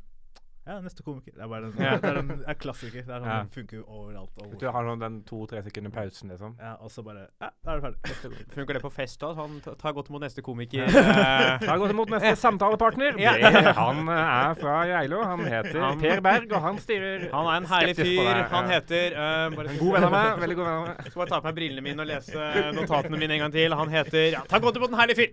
[0.65, 1.31] Ja, neste komiker.
[1.35, 1.91] Det er bare en, Ja.
[2.01, 3.03] det er en, er klassiker.
[3.05, 3.37] Det er sånn, Ja.
[3.45, 4.31] Den funker overalt.
[4.41, 4.59] overalt.
[4.59, 6.55] Du har noen, den to-tre sekunder pausen, liksom.
[6.59, 8.47] Ja, og så bare Ja, da er det ferdig.
[8.55, 9.29] Funker det på fest da?
[9.37, 10.89] Sånn, ta, ta godt imot neste komiker.
[10.89, 11.57] Ja.
[11.61, 13.19] Da godt imot neste samtalepartner.
[13.21, 13.35] Ja.
[13.77, 15.21] Han eh, er fra Geilo.
[15.23, 18.41] Han heter Han- Per Berg, og han styrer han er en herlig fyr.
[18.55, 20.31] Han heter uh, bare En god venn av meg.
[20.45, 21.05] Veldig god venn av meg.
[21.11, 22.49] Skal bare ta på meg brillene mine og lese
[22.79, 23.77] notatene mine en gang til.
[23.77, 25.31] Han heter ja, Ta godt imot en herlig fyr!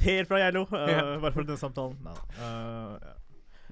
[0.00, 0.64] Per fra Geilo.
[0.72, 1.98] Uh, Bare for den samtalen.
[2.08, 3.17] Nei, uh, ja.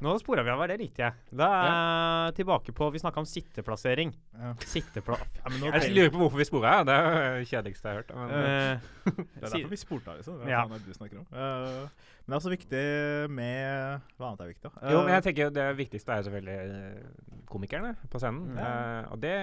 [0.04, 1.14] Nå spora vi av hva det likte jeg.
[1.40, 2.32] Da er ja.
[2.36, 4.10] tilbake på Vi snakka om sitteplassering.
[4.36, 4.50] Ja.
[4.60, 5.16] Sittepla...
[5.40, 6.74] Ja, men nå Jeg lurer på hvorfor vi spora.
[6.84, 7.06] Det er
[7.38, 8.12] det kjedeligste jeg har hørt.
[8.16, 10.40] Men, Eh, Det er derfor vi spurte liksom.
[10.42, 10.64] Det er Ja.
[10.68, 11.26] det du snakker om.
[11.32, 11.86] Uh,
[12.26, 12.82] men det er også viktig
[13.30, 14.90] med Hva annet er viktig, da?
[14.90, 18.50] jo, men jeg Uh, tenker Det viktigste er selvfølgelig eh, komikerne på scenen.
[18.52, 18.58] Mm.
[18.58, 19.34] Eh, og det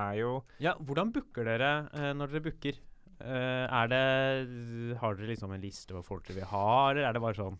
[0.00, 2.80] er jo ja, hvordan booker dere eh, når dere booker?
[3.16, 7.16] Eh, er det Har dere liksom en liste over folk dere vil ha, eller er
[7.16, 7.56] det bare sånn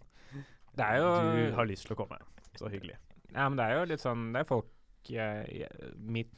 [0.77, 2.19] Det er jo Du har lyst til å komme.
[2.57, 2.97] Så hyggelig.
[3.33, 5.67] Ja, men det er jo litt sånn Det er folk eh,
[6.01, 6.35] Mitt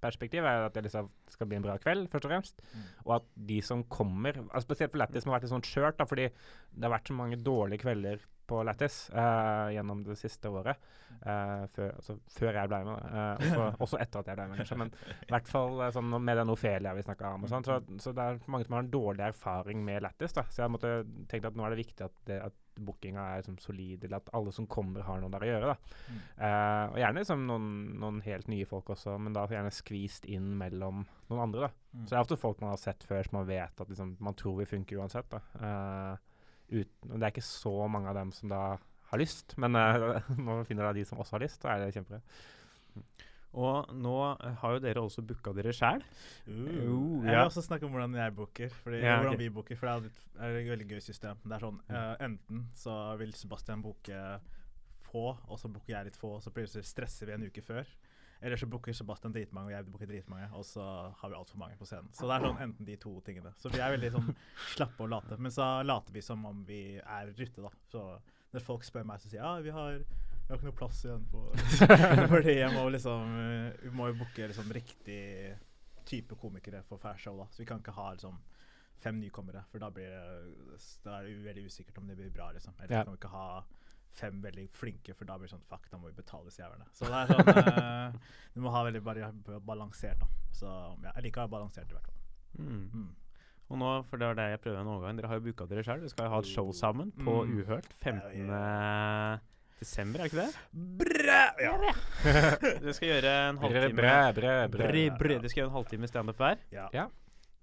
[0.00, 2.62] perspektiv er at det liksom skal bli en bra kveld, først og fremst.
[2.72, 2.84] Mm.
[3.04, 5.98] Og at de som kommer altså Spesielt for Lættis, som har vært litt sånn skjørt,
[5.98, 10.50] da, fordi det har vært så mange dårlige kvelder på Lættis eh, gjennom det siste
[10.50, 10.80] året.
[11.20, 13.04] eh, før, altså, før jeg ble med.
[13.10, 14.80] Eh, også, også etter at jeg ble med, kanskje.
[14.80, 14.94] Men
[15.28, 17.46] i hvert fall eh, sånn, med den Ofelia vi snakka om.
[17.46, 20.34] og sånn, så, så det er mange som har en dårlig erfaring med Lættis.
[20.40, 20.96] Så jeg måtte
[21.30, 24.30] tenke at nå er det viktig at, det, at bookinga er liksom, solid, eller at
[24.36, 25.72] alle som kommer, har noe der å gjøre.
[25.74, 25.96] da.
[26.08, 26.20] Mm.
[26.48, 27.70] Eh, og gjerne liksom, noen,
[28.02, 31.68] noen helt nye folk også, men da gjerne skvist inn mellom noen andre.
[31.68, 31.72] da.
[31.94, 32.04] Mm.
[32.04, 34.38] Så det er ofte folk man har sett før som man vet at liksom, man
[34.38, 35.30] tror vil funke uansett.
[35.32, 35.42] da.
[35.60, 36.30] Eh,
[36.80, 38.64] uten, det er ikke så mange av dem som da
[39.10, 41.84] har lyst, men eh, når man finner da de som også har lyst, så er
[41.84, 42.22] det kjempebra.
[43.58, 44.14] Og nå
[44.60, 46.04] har jo dere også booka dere sjæl.
[46.46, 47.44] Uh, Uh, Jeg vil ja.
[47.48, 48.68] også snakke om hvordan jeg booker.
[48.84, 49.42] Fordi, Ja, hvordan okay.
[49.42, 51.40] vi booker, for det er, er et veldig gøy system.
[51.44, 54.22] Det er sånn, uh, Enten så vil Sebastian booke
[55.10, 57.90] få, og så booker jeg litt få, og så plutselig stresser vi en uke før.
[58.40, 60.84] Eller så booker Sebastian dritmange, og jeg booker dritmange, og så
[61.20, 62.08] har vi altfor mange på scenen.
[62.16, 63.50] Så det er sånn enten de to tingene.
[63.60, 64.30] Så vi er veldig sånn
[64.76, 65.36] slappe og late.
[65.36, 67.72] Men så later vi som om vi er rutte, da.
[67.92, 68.04] Så
[68.54, 70.00] når folk spør meg, så sier jeg ja, vi har,
[70.50, 71.40] vi har ikke noe plass igjen på
[72.34, 75.20] Fordi jeg må liksom eh, Vi må jo booke liksom riktig
[76.10, 77.44] type komikere for fair show, da.
[77.54, 78.40] Så vi kan ikke ha liksom
[79.00, 82.50] fem nykommere, for da blir det Da er det veldig usikkert om det blir bra,
[82.56, 82.74] liksom.
[82.82, 83.04] Eller Ja.
[83.04, 83.62] kan vi ikke ha
[84.10, 86.88] fem veldig flinke, for da blir det sånn Fuck, da må vi betale disse jævlene.
[86.92, 87.46] Så det er sånn
[87.84, 89.30] eh, Du må ha veldig bare
[89.62, 90.26] balansert, da.
[90.52, 90.66] Så
[91.04, 92.18] ja, jeg liker å ha balansert, i hvert fall.
[92.58, 92.90] Mm.
[92.90, 93.08] Mm.
[93.70, 95.84] Og nå, for det var det jeg prøvde en overgang, dere har jo booka dere
[95.86, 96.00] sjøl.
[96.02, 97.52] Dere skal jo ha et show sammen på Mm.
[97.62, 98.50] Uhørt 15.
[99.80, 100.52] desember, er det ikke det?
[101.00, 101.40] Bræ!
[101.60, 101.72] Ja.
[102.84, 104.90] du skal gjøre en halvtime Brø, brø, brø.
[105.18, 106.62] Bre, Du skal gjøre en halvtime standup hver.
[106.72, 106.86] ja.
[106.94, 107.06] Ja.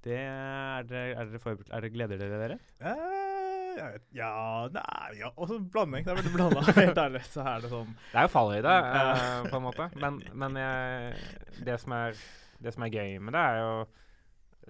[0.07, 2.55] Det er dere, er dere forberedt er det, Gleder dere dere?
[2.79, 4.29] Eh, jeg vet- ja
[4.71, 5.31] Nei, ja.
[5.35, 6.05] Også blanding.
[6.05, 6.61] Det er veldig blanda.
[6.77, 9.87] Helt ærlig så er det sånn Det er jo fallhøyde, eh, på en måte.
[9.99, 11.17] Men, men jeg,
[11.65, 12.21] det, som er,
[12.63, 13.73] det som er gøy med det, er jo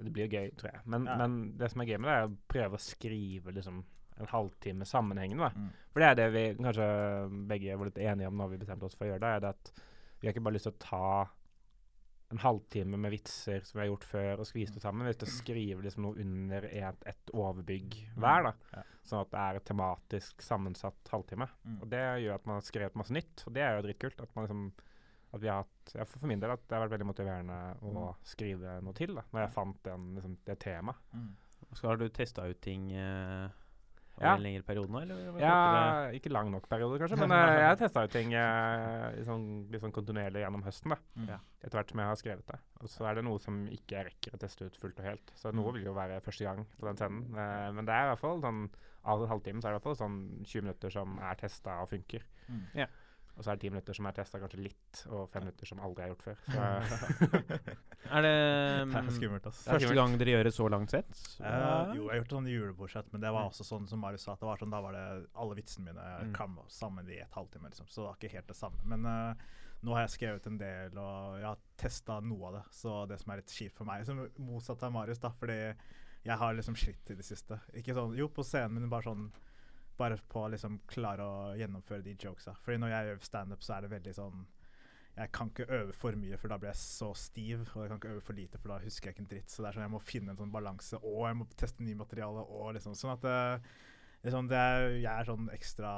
[0.07, 0.81] Det blir jo gøy, tror jeg.
[0.95, 1.19] Men, Ja.
[1.21, 3.83] men det som er gøy med det, er å prøve å skrive liksom
[4.19, 5.51] en halvtime sammenhengende.
[5.55, 5.69] Mm.
[5.93, 6.87] For det er det vi kanskje
[7.49, 9.51] begge var litt enige om når vi bestemte oss for å gjøre det, er det
[9.55, 9.71] at
[10.19, 11.09] vi har ikke bare lyst til å ta
[12.29, 15.05] en halvtime med vitser som vi har gjort før, og skvise det sammen.
[15.05, 18.51] Vi har lyst til å skrive liksom noe under et, et overbygg hver, da.
[18.73, 18.81] Ja.
[19.07, 21.47] Sånn at det er et tematisk sammensatt halvtime.
[21.63, 21.77] Mm.
[21.79, 24.19] Og det gjør at man har skrevet masse nytt, og det er jo dritkult.
[24.25, 24.65] At man liksom
[25.37, 27.55] at vi har hatt, ja, for, for min del at det har vært veldig motiverende
[27.83, 28.27] å Mm.
[28.27, 30.99] skrive noe til, da, når jeg fant den, liksom, det temaet.
[31.13, 31.31] Mm.
[31.75, 33.47] Så har du testa ut ting eh,
[34.17, 35.01] over en lengre periode nå?
[35.05, 39.45] Eller Ja, ikke lang nok periode, kanskje, men uh, jeg testa jo ting uh, sånn,
[39.71, 40.95] litt sånn kontinuerlig gjennom høsten.
[40.95, 41.31] da, Mm.
[41.63, 42.59] Etter hvert som jeg har skrevet det.
[42.81, 45.31] Og så er det noe som ikke jeg rekker å teste ut fullt og helt.
[45.35, 47.23] Så noe vil jo være første gang på den scenen.
[47.33, 48.67] Uh, men det er i hvert fall sånn
[49.07, 51.77] av en halvtime så er det i hvert fall sånn 20 minutter som er testa
[51.83, 52.25] og funker.
[52.47, 52.63] Mm.
[52.83, 52.87] Ja.
[53.37, 55.81] Og så er det ti minutter som er testa kanskje litt, og fem minutter som
[55.85, 56.39] aldri er gjort før.
[56.47, 57.01] Så,
[58.17, 58.31] Er det
[58.87, 59.59] Det er mm, skummelt, ass.
[59.65, 61.21] Det er første gang dere gjør det så langt sett?
[61.37, 64.33] Eh, jo, jeg har gjort sånn julebordsett, men det var også sånn som Marius sa.
[64.33, 65.05] at Det var sånn, da var det
[65.37, 66.33] alle vitsene mine Mm.
[66.33, 67.85] kramma sammen i et halvtime, liksom.
[67.87, 68.81] Så det var ikke helt det samme.
[68.89, 69.47] Men uh,
[69.85, 72.63] nå har jeg skrevet en del, og jeg har testa noe av det.
[72.73, 75.59] Så det som er litt kjipt for meg, som motsatt av Marius, da, fordi
[76.25, 77.59] jeg har liksom slitt i det siste.
[77.77, 79.27] Ikke sånn jo på scenen, men bare sånn
[79.97, 82.53] bare på å liksom klare å gjennomføre de jokesa.
[82.63, 84.45] Fordi når jeg øver standup, så er det veldig sånn
[85.17, 87.63] jeg kan ikke øve for mye, for da blir jeg så stiv.
[87.73, 89.49] Og jeg kan ikke øve for lite, for da husker jeg ikke en dritt.
[89.49, 91.97] Så det er sånn, jeg må finne en sånn balanse, og jeg må teste nye
[91.97, 92.43] materiale.
[92.45, 93.37] og liksom, Sånn at det,
[94.27, 95.93] liksom, det er, jeg er sånn ekstra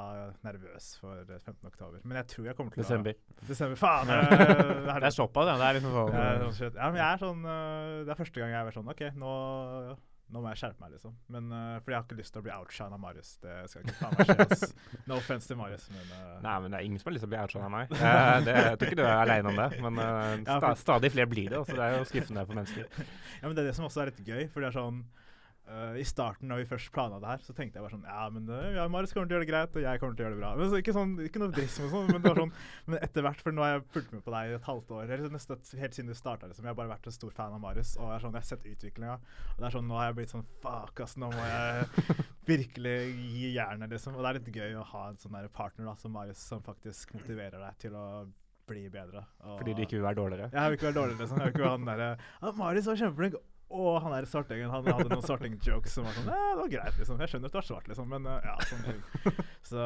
[0.48, 1.68] nervøs for eh, 15.
[1.68, 2.00] oktober.
[2.06, 3.20] Men jeg tror jeg kommer til desember.
[3.20, 4.14] å Desember, faen!
[4.16, 5.58] eh, Det er såpass, ja.
[5.60, 6.16] Det er liksom sånn
[6.62, 6.80] sånn.
[6.80, 9.06] Ja, men jeg er sånn eh, Det er første gang jeg har vært sånn OK,
[9.20, 9.34] nå,
[10.30, 11.14] nå må jeg skjerpe meg, liksom.
[11.34, 13.32] Men uh, Fordi jeg har ikke lyst til å bli outshine av Marius.
[13.42, 14.70] Det skal ikke faen meg skje.
[15.10, 17.32] No offense til Marius, men uh, Nei, men det er ingen som har lyst til
[17.32, 17.96] å bli outshined av meg.
[17.96, 20.04] Uh, det, jeg tror ikke du er aleine om det, men
[20.46, 21.64] sta, stadig flere blir det.
[21.66, 22.86] Så det er jo skuffende for mennesker.
[23.40, 25.02] Ja, men det er det som også er litt gøy, for det er sånn
[25.70, 28.26] øh, I starten, når vi først planla det her, så tenkte jeg bare sånn Ja,
[28.34, 30.28] men uh, ja, Marius kommer til å gjøre det greit, og jeg kommer til å
[30.28, 30.52] gjøre det bra.
[30.60, 32.56] Men så, ikke, sånn, ikke noe drism og sånn, men det var sånn
[32.90, 35.14] Men etter hvert, for nå har jeg fulgt med på deg i et halvt år,
[35.16, 36.66] eller nesten helt siden du starta, liksom.
[36.68, 38.50] Jeg har bare vært en stor fan av Marius, og jeg, er sånn, jeg har
[38.50, 39.16] sett utviklinga.
[39.54, 42.18] Og det er sånn, nå har jeg blitt sånn Fuck, ass, nå må jeg
[42.52, 42.98] virkelig
[43.30, 44.18] gi jernet, liksom.
[44.18, 47.14] Og det er litt gøy å ha en sånn partner da, som Marius, som faktisk
[47.18, 48.08] motiverer deg til å
[48.70, 49.24] bli bedre.
[49.42, 50.50] Fordi du ikke vil være dårligere.
[50.54, 51.22] jeg vil ikke være dårligere.
[51.24, 51.40] liksom.
[51.40, 52.10] Jeg vil ikke være han derre
[52.42, 56.30] ah, 'Marius var kjempeflink', og han der svartingen han hadde noen svarting-jokes som var sånn
[56.34, 57.20] eh, 'Det var greit', liksom.
[57.22, 59.02] Jeg skjønner at du er svart, liksom, men eh, ja, sånn ting.
[59.72, 59.84] Så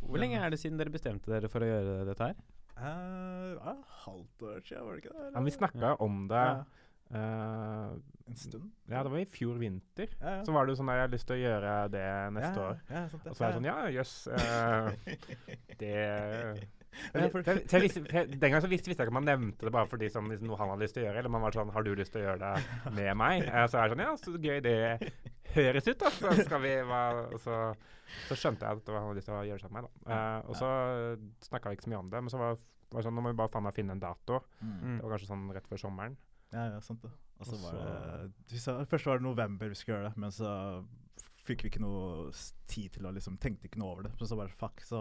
[0.00, 2.38] Hvor lenge er det siden dere bestemte dere for å gjøre dette her?
[2.82, 3.74] Uh, ja,
[4.06, 5.26] halvt år siden, var det ikke det?
[5.26, 6.64] Ja, men vi snakka om det Ja,
[7.12, 7.90] eh,
[8.32, 8.70] en stund.
[8.88, 10.08] Ja, det var i fjor vinter.
[10.20, 10.44] Ja, ja.
[10.46, 12.68] Så var det jo sånn at jeg har lyst til å gjøre det neste ja,
[12.70, 12.80] år.
[12.88, 13.30] Ja, sant det.
[13.30, 14.14] Og så er det sånn Ja, jøss.
[14.32, 14.88] eh,
[15.82, 15.96] det
[17.14, 20.50] Den gang så visste, visste jeg ikke om han nevnte det bare fordi som liksom,
[20.50, 22.20] noe han hadde lyst til å gjøre, eller man var sånn Har du lyst til
[22.20, 23.46] å gjøre det med meg?
[23.52, 24.76] Eh, så er det sånn Ja, så gøy det
[25.56, 26.12] høres ut, da.
[26.16, 27.02] Så skal vi hva,
[27.40, 27.56] så,
[28.28, 29.88] så skjønte jeg at det var han hadde lyst til å gjøre det sammen med
[29.88, 30.18] meg, da.
[30.18, 32.60] Eh, og så snakka vi ikke så mye om det, men så var
[32.92, 34.42] var det sånn, nå må vi bare faen meg finne en dato.
[34.60, 34.98] Mm.
[34.98, 36.16] Det var kanskje sånn rett før sommeren.
[36.52, 37.12] Ja, ja, sant det.
[37.40, 40.50] Og så var det sa, Først var det november vi skulle gjøre det, men så
[41.42, 42.28] fikk vi ikke noe
[42.70, 44.12] tid til å liksom Tenkte ikke noe over det.
[44.20, 44.84] Så, så bare fuck.
[44.86, 45.00] Så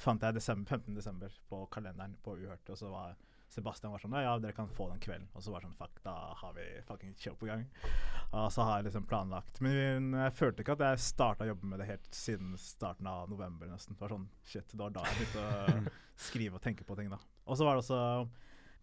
[0.00, 0.94] fant jeg desember, 15.
[0.96, 3.16] desember på kalenderen på Uhørt, og så var
[3.54, 5.28] Sebastian var sånn Ja, dere kan få den kvelden.
[5.36, 7.66] Og så var det sånn Fuck, da har vi fucking show på gang.
[8.32, 9.60] Og så har jeg liksom planlagt.
[9.64, 13.28] Men jeg følte ikke at jeg starta å jobbe med det helt siden starten av
[13.30, 13.94] november, nesten.
[13.94, 15.94] Det var sånn Shit, det var da jeg begynte å
[16.28, 17.20] skrive og tenke på ting, da.
[17.46, 18.00] Og så var det også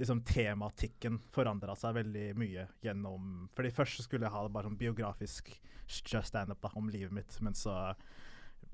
[0.02, 4.80] liksom tematikken forandra seg veldig mye gjennom Fordi først skulle jeg ha det bare sånn
[4.80, 5.52] biografisk
[5.92, 7.76] just standup om livet mitt, men så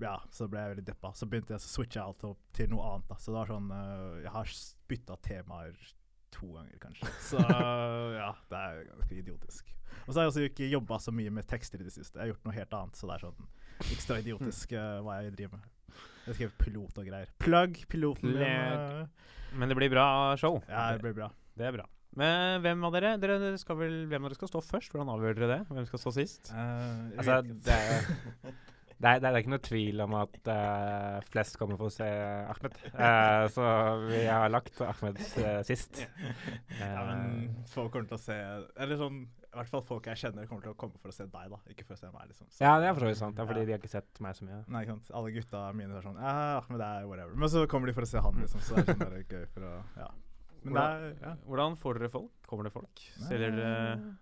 [0.03, 1.13] ja, så ble jeg veldig deppa.
[1.17, 3.07] Så begynte jeg å switche alt opp til noe annet.
[3.10, 3.17] da.
[3.21, 4.51] Så det var sånn uh, Jeg har
[4.91, 5.79] bytta temaer
[6.36, 7.12] to ganger, kanskje.
[7.31, 9.73] Så ja, det er ganske idiotisk.
[10.05, 12.17] Og så har jeg også ikke jobba så mye med tekster i det siste.
[12.19, 13.49] Jeg har gjort noe helt annet, så det er sånn
[13.88, 15.73] ekstra idiotisk uh, hva jeg driver med.
[16.27, 17.29] Jeg skrev pilot og greier.
[17.39, 18.43] Plugg piloten min.
[18.43, 20.07] Øh, Men det blir bra
[20.39, 20.60] show.
[20.67, 21.29] Ja, det blir bra.
[21.57, 21.86] Det er bra.
[22.17, 24.91] Men hvem av dere dere skal vel, hvem av dere skal stå først?
[24.93, 25.60] Hvordan avgjør dere det?
[25.69, 26.51] Hvem skal stå sist?
[26.51, 28.10] Uh, Altså, det er,
[28.97, 32.07] det, er, det er ikke noe tvil om at uh, flest kommer for å se
[32.07, 32.77] Ahmed.
[32.93, 33.65] Uh, så
[34.07, 36.01] vi har lagt Ahmed uh, sist.
[36.79, 38.38] ja, men folk kommer til å se
[38.77, 41.25] Eller sånn I hvert fall folk jeg kjenner, kommer til å komme for å se
[41.29, 41.60] deg, da.
[41.73, 42.49] Ikke for å se meg, liksom.
[42.49, 43.38] Så- ja, det er for så vidt sant.
[43.38, 43.65] Det er fordi Ja.
[43.69, 44.62] de har ikke sett meg så mye.
[44.67, 45.12] Nei, ikke sant.
[45.17, 47.36] Alle gutta mine er sånn Ja, Ahmed er whatever.
[47.36, 48.62] Men så kommer de for å se han, liksom.
[48.65, 50.10] Så det er sånn bare gøy for å Ja.
[50.67, 51.36] Men det er ja.
[51.47, 52.31] Hvordan får dere folk?
[52.49, 53.03] Kommer det folk?
[53.29, 54.15] Selger dere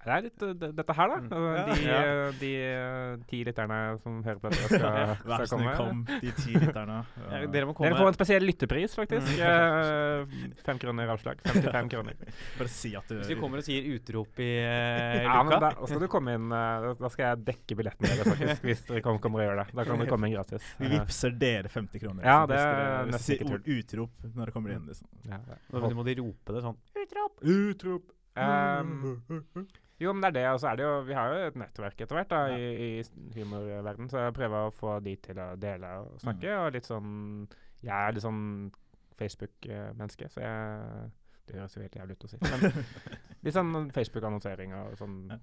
[0.00, 1.16] Det er litt uh, dette her, da.
[1.20, 1.30] Mm.
[1.30, 1.64] Altså, Ja.
[1.70, 1.96] De, Ja.
[2.00, 4.94] uh, de uh, ti lytterne som hører på dette, skal,
[5.28, 6.04] Vær skal så snill, komme.
[6.06, 6.96] kom, de ti lytterne.
[7.20, 9.34] ja, Dere må komme Dere får en spesiell lyttepris, faktisk.
[9.36, 9.44] Mm.
[9.44, 11.42] Uh, fem kroner avslag.
[11.44, 12.16] 55 kroner.
[12.60, 15.60] Bare si at du Hvis du kommer og sier utrop i uh, Ja, men luka
[15.66, 19.02] da, skal du komme inn uh, Da skal jeg dekke billetten deres, faktisk, hvis dere
[19.04, 19.66] kommer, kommer og gjør det.
[19.76, 20.70] Da kan dere komme inn gratis.
[20.80, 22.24] Vi vipser dere 50 kroner.
[22.24, 24.88] Ja, det hvis er dere nesten sier utrop når dere kommer inn.
[24.88, 25.12] Liksom.
[25.28, 25.42] ja,
[25.76, 26.80] Da må de rope det sånn.
[27.44, 28.16] Utrop!
[28.40, 29.18] Um,
[30.00, 30.44] jo, men det er det.
[30.54, 32.56] Og så er det jo Vi har jo et nettverk etter hvert da, Ja.
[32.56, 36.48] i, i humorverden, så jeg prøver å få de til å dele og snakke.
[36.48, 36.64] Mm.
[36.64, 37.12] Og litt sånn
[37.82, 38.42] Jeg er litt sånn
[39.20, 41.10] Facebook-menneske, så jeg
[41.46, 42.38] Det høres jo helt jævlig ut å si.
[42.42, 42.84] Men
[43.44, 45.38] litt sånn Facebook-annonsering og sånn Ja.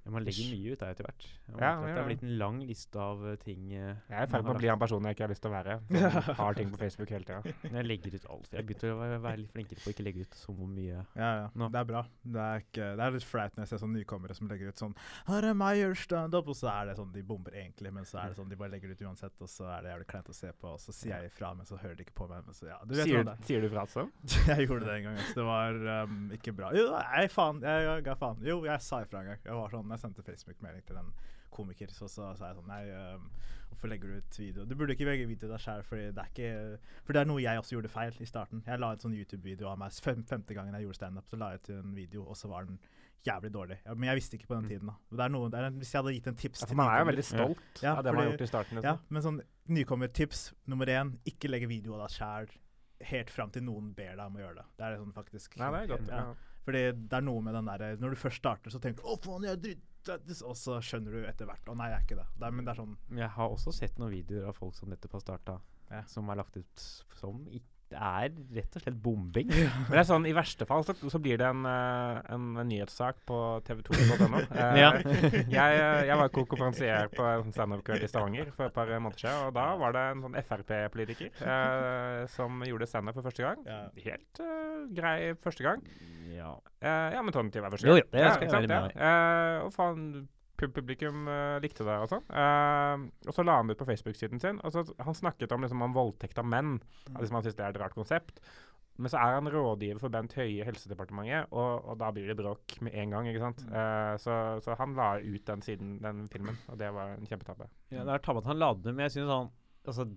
[0.00, 1.26] Ja, man legger mye ut der etter hvert.
[1.50, 4.30] Ja, Det har er blitt en lang liste av eh, ting eh, Jeg er i
[4.32, 5.76] ferd med å bli han personen jeg ikke har lyst til å være.
[5.90, 7.54] Som har ting på Facebook hele tida.
[7.76, 8.48] Jeg legger ut alt.
[8.54, 11.02] Jeg begynte å være, litt flinkere på å ikke legge ut så mye.
[11.18, 11.46] Ja, ja.
[11.54, 11.68] Nå.
[11.70, 12.02] Det er bra.
[12.22, 14.80] Det er, ikke, det er litt flaut når jeg ser sånne nykommere som legger ut
[14.82, 14.96] sånn
[15.28, 18.32] Her er meg standup, og så er det sånn de bomber egentlig, men så er
[18.32, 20.36] det sånn de bare legger det ut uansett, og så er det jævlig kleint å
[20.36, 22.44] se på, og så sier jeg ifra, men så hører de ikke på meg.
[22.46, 23.44] Men så, ja, du vet Sier, det er.
[23.48, 24.06] sier du fra altså?
[24.50, 25.20] Jeg gjorde det en gang.
[25.28, 26.70] så Det var um, ikke bra.
[26.76, 27.60] Jo, nei, faen.
[27.64, 28.42] Jeg, jeg, ga faen.
[28.46, 29.40] Jo, jeg sa ifra en gang.
[29.46, 31.12] Jeg var sånn, jeg sendte Facebook-melding til en
[31.50, 32.82] komiker, så, så sa jeg sånn Nei,
[33.70, 34.64] hvorfor legger du ut video?
[34.64, 36.78] Du burde ikke legge video deg sjøl, for det er
[37.12, 38.62] det noe jeg også gjorde feil i starten.
[38.66, 41.52] Jeg la ut sånn YouTube-video av meg fem, femte gangen jeg gjorde standup, så la
[41.54, 42.78] jeg ut en video, og så var den
[43.26, 43.76] jævlig dårlig.
[43.84, 44.68] Ja, men jeg visste ikke på den Mm.
[44.70, 44.94] tiden, da.
[45.24, 47.08] Det noe, det er hvis jeg hadde gitt en tips Ja, for man er jo
[47.10, 48.80] veldig stolt Ja, av det man har gjort i starten.
[48.82, 49.06] ja, Liksom.
[49.10, 52.48] men sånn nykommertips nummer én, ikke legge video av deg sjæl
[53.10, 54.64] helt fram til noen ber deg om å gjøre det.
[54.78, 56.08] Det er sånn faktisk Nei, det er godt.
[56.08, 56.34] Ja.
[56.64, 59.16] Fordi det er noe med den der Når du først starter, så tenker du 'Å,
[59.24, 62.20] faen, jeg er dritt', og så skjønner du etter hvert 'Å nei, jeg er ikke
[62.20, 62.38] det'.
[62.38, 64.88] det er, men det er sånn jeg har også sett noen videoer av folk som
[64.90, 66.02] nettopp har starta, Ja.
[66.04, 66.76] som er lagt ut
[67.16, 69.48] som ikke Det er rett og slett bombing.
[69.50, 72.68] Men det er sånn, I verste fall så, så blir det en, eh, en, en
[72.70, 74.42] nyhetssak på tv2.no.
[74.60, 74.92] Eh, Ja.
[75.02, 79.42] jeg, eh, jeg var konferansier på en standup-kveld i Stavanger for et par måneder siden.
[79.48, 83.66] Og da var det en sånn Frp-politiker eh, som gjorde standup for første gang.
[83.66, 83.80] Ja.
[84.06, 85.82] Helt eh, grei første gang.
[86.36, 86.54] ja.
[86.80, 87.98] Eh, ja, men Tonje hver første gang.
[87.98, 89.10] jo, det skal ikke jeg være med Ja.
[89.10, 90.06] Eh, og faen,
[90.68, 92.26] publikum uh, likte det og sånn.
[92.28, 94.60] Uh, og så la han det ut på Facebook-siden sin.
[94.66, 96.76] Og så Han snakket om, liksom, om voldtekt av menn.
[97.08, 97.16] Mm.
[97.16, 98.42] Liksom, han syntes det er et rart konsept.
[99.00, 102.36] Men så er han rådgiver for Bent Høie i Helsedepartementet, og, og da blir det
[102.36, 103.30] bråk med en gang.
[103.30, 103.62] ikke sant?
[103.64, 103.72] Mm.
[103.72, 107.70] Uh, så, så han la ut den siden, den filmen, og det var en kjempetabbe.
[107.94, 109.54] ja, det er tabbe at han la den men jeg synes han
[109.88, 110.10] altså,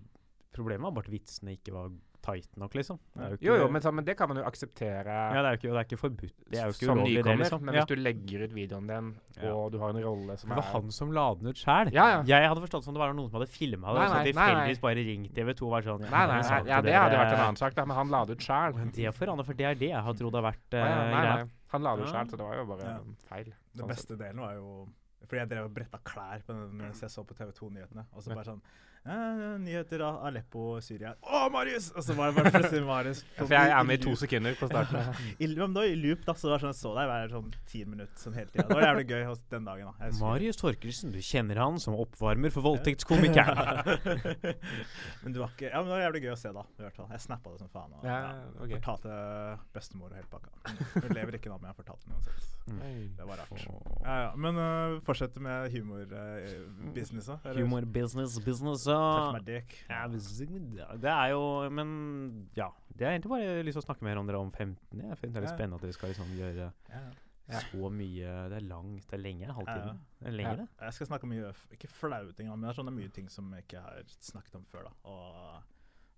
[0.54, 2.98] Problemet var bare at vitsene ikke var tight nok, liksom.
[3.14, 5.42] Det er jo, ikke, Jo, jo, men, så, men det kan man jo akseptere ja,
[5.44, 6.34] det er jo ikke, det er ikke forbudt.
[6.54, 7.62] Det er jo ikke ulovlig, det, liksom.
[7.68, 7.84] Men Ja.
[7.84, 9.10] hvis du legger ut videoen din,
[9.50, 11.60] og du har en rolle som er Det var er han som la den ut
[11.60, 11.92] sjæl.
[11.94, 12.24] Ja, ja.
[12.32, 14.82] Jeg hadde forstått som det var noen som hadde filma det, Nei, og så tilfeldigvis
[14.88, 17.60] bare ringt TV2 og vært sånn Nei, nei, nei, ja, det hadde vært en annen
[17.60, 18.80] sak, da, men han la det ut sjæl.
[18.94, 21.48] Det forandrer, for det er det jeg har trodd har vært uh, greia.
[21.74, 22.98] Han la det ut sjæl, så det var jo bare Ja.
[23.30, 23.46] feil.
[23.74, 24.88] Den sånn beste delen var jo
[25.24, 28.04] Fordi jeg drev og bretta klær på den, mens jeg så på TV2-nyhetene.
[28.14, 28.62] Og så bare sånn
[29.06, 31.10] «Eh, Nyheter av Aleppo, Syria.
[31.28, 31.90] Å, Marius!
[31.92, 33.20] Og så var det bare plutselig Marius.
[33.36, 35.10] Ja, For jeg er med i to sekunder på starten.
[35.44, 36.36] I, men da, I loop, da.
[36.40, 38.64] Så det var sånn jeg så deg hver sånn ti minutter sånn hele tida.
[38.70, 39.90] Det var jævlig gøy hos den dagen.
[39.92, 40.12] da.
[40.22, 43.92] Marius Torkelsen, du kjenner han som oppvarmer for voldtektskomikeren.
[45.26, 46.64] men du var ikke Ja, men det var jævlig gøy å se, da.
[46.80, 47.12] I hvert fall.
[47.18, 48.00] Jeg snappa det som faen.
[48.00, 48.72] Og, Ja, ja.
[48.78, 49.20] Fortalte
[49.76, 50.56] bestemor og hele pakka.
[50.96, 52.48] Hun lever ikke nå, men jeg fortalte den uansett.
[53.20, 53.68] Det var rart.
[53.68, 54.32] Ja, ja.
[54.40, 57.44] Men uh, fortsette med humorbusinesset.
[57.44, 58.40] Uh, Humor, business,
[58.94, 59.50] og
[59.90, 61.92] ja, Det er jo Men
[62.58, 62.70] ja.
[62.94, 65.02] Det er egentlig bare lyst til å snakke mer om dere om 15.
[65.02, 66.72] Jeg finner det litt spennende at dere skal liksom gjøre
[67.52, 69.06] så mye Det er langt.
[69.10, 69.48] Det er lenge.
[69.50, 69.98] En halvtime.
[70.20, 70.68] Det er lenger, det.
[70.80, 73.68] Jeg skal snakke mye Ikke flaue ting, men det er sånne mye ting som jeg
[73.68, 74.88] ikke har snakket om før.
[74.88, 75.72] da Og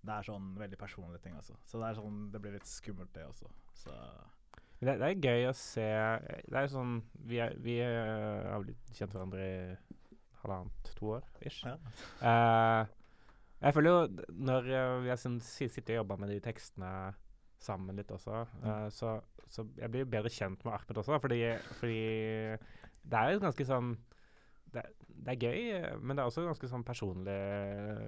[0.06, 1.56] det er sånn veldig personlige ting også.
[1.66, 3.50] Så det er sånn Det blir litt skummelt, det også.
[3.74, 3.96] Så
[4.78, 5.86] Det, det er gøy å se
[6.46, 9.95] Det er jo sånn Vi, er, vi eh, har blitt kjent hverandre i
[10.46, 11.66] halvannet, to år ish.
[11.66, 11.76] ja.
[12.22, 12.94] Uh,
[13.60, 16.90] jeg føler jo når jeg vi har sånn, sittet og jobba med de tekstene
[17.62, 19.18] sammen litt også, uh, så,
[19.50, 21.40] så jeg blir jo bedre kjent med Ahmed også, fordi,
[21.80, 22.02] fordi
[23.06, 23.94] det er jo ganske sånn
[24.76, 24.82] det,
[25.26, 28.02] det er gøy, eh, men det er også ganske sånn personlig eh,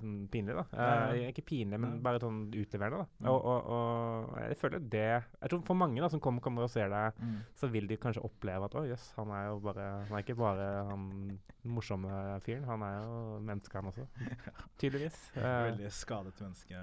[0.00, 0.64] sånn pinlig, da.
[0.76, 3.06] Eh, ikke pinlig, men bare sånn utleverende, da.
[3.24, 3.28] Mm.
[3.32, 6.72] Og, og, og jeg føler det Jeg tror for mange da som kommer, kommer og
[6.72, 7.38] ser deg, Mm.
[7.56, 10.36] så vil de kanskje oppleve at å jøss, han er jo bare Han er ikke
[10.40, 11.06] bare han
[11.64, 12.12] morsomme
[12.44, 14.06] fyren, han er jo menneske, han også.
[14.80, 15.18] Tydeligvis.
[15.40, 16.80] Eh, Veldig skadet menneske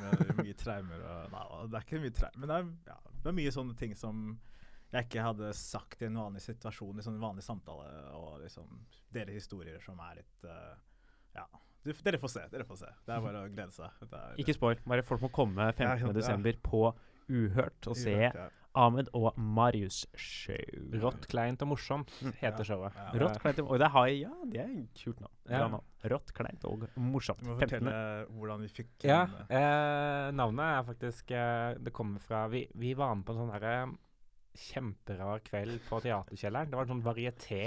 [0.00, 3.30] med mye traumer og Nei, det er ikke mye traumer, men det er, ja, det
[3.32, 4.24] er mye sånne ting som
[4.92, 9.32] jeg ikke hadde sagt i en vanlig situasjon, i sånn vanlig samtale, og liksom dele
[9.36, 10.76] historier som er litt uh,
[11.36, 11.44] Ja.
[11.84, 12.40] Du, dere får se.
[12.50, 12.88] Dere får se.
[13.06, 13.90] Det er bare å glede seg.
[14.02, 14.80] Det er, Ikke spoil.
[14.84, 16.18] Bare folk må komme Ja, 15.
[16.44, 16.52] ja.
[16.64, 16.80] på
[17.28, 18.48] Uhørt og se Uhørt, ja.
[18.74, 20.56] Ahmed og Marius show.
[21.02, 22.32] Rått, kleint og morsomt Mm.
[22.40, 22.64] heter Ja.
[22.64, 22.94] showet.
[22.96, 23.10] Ja.
[23.20, 25.34] Rått, kleint og det har jeg, Ja, det er et kult navn.
[25.48, 25.80] Ja.
[26.08, 27.40] Rått, kleint og morsomt.
[27.44, 27.68] Du må 15.
[27.68, 32.66] fortelle hvordan vi fikk Ja, eh, eh, navnet er faktisk eh, Det kommer fra Vi,
[32.74, 33.94] vi var med på en sånn herre
[34.58, 36.70] kjemperar kveld på Teaterkjelleren.
[36.70, 37.60] Det var en sånn varieté.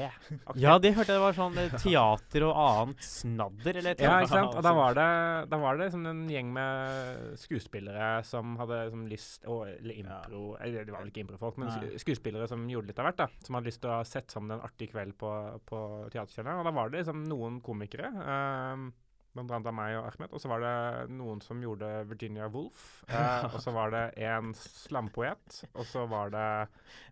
[0.60, 4.18] Ja, det hørte jeg det var sånn eh, teater og annet snadder, eller et Ja,
[4.20, 4.58] ikke sant?
[4.60, 5.06] Og da var det,
[5.52, 10.44] da var det liksom en gjeng med skuespillere som hadde som lyst og, Eller impro
[10.60, 11.94] eller Det var vel ikke improfolk, men Nei.
[12.02, 13.22] skuespillere som gjorde litt av hvert.
[13.24, 15.32] da Som hadde lyst til å ha sett sammen en artig kveld på,
[15.70, 15.80] på
[16.12, 16.60] Teaterkjelleren.
[16.60, 18.12] Og da var det liksom noen komikere.
[18.12, 18.92] ehm,
[19.34, 20.34] Blant annet av meg og Ahmed.
[20.36, 22.82] Og så var det noen som gjorde Virginia Woolf.
[23.12, 25.62] Eh, og så var det en slampoet.
[25.74, 26.46] Og så var det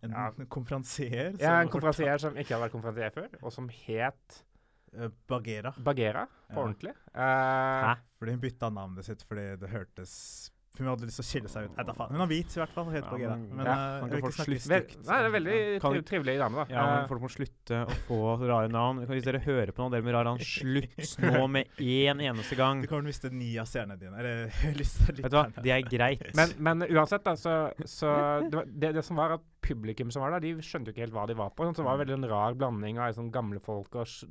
[0.04, 0.30] En Ja.
[0.52, 1.36] konferansier?
[1.40, 4.44] ja, en konferansier som ikke hadde vært konferansier før, og som het
[4.94, 5.72] eh, Bagheera.
[5.78, 6.62] Bagheera på Ja.
[6.66, 6.94] ordentlig.
[7.14, 11.50] Eh, Fordi hun bytta navnet sitt fordi det hørtes Hun hadde lyst til å skille
[11.52, 11.76] seg ut.
[11.78, 12.10] Nei, da faen.
[12.16, 12.86] Hun har hvit, i hvert fall.
[12.94, 14.96] Helt Ja, men- Men Ja, uh, kan ikke snakke stygt.
[15.06, 16.66] nei, det er veldig Kan- triv trivelig dame, da.
[16.74, 19.06] Ja, men Eh, Folk må slutte å få rare navn.
[19.08, 22.82] Hvis dere hører på noen dere med rare navn, slutt nå med én eneste gang.
[22.82, 24.16] Du å miste ni av seerne dine.
[24.18, 24.48] Eller
[24.80, 26.36] lyst Vet du hva, det er greit.
[26.36, 30.32] men, men uansett, da, så, så det, det, det som var at publikum som var
[30.32, 31.66] der, de skjønte jo ikke helt hva de var på.
[31.68, 34.24] sånn, Så det var veldig en rar blanding av sånn gamle folk og s-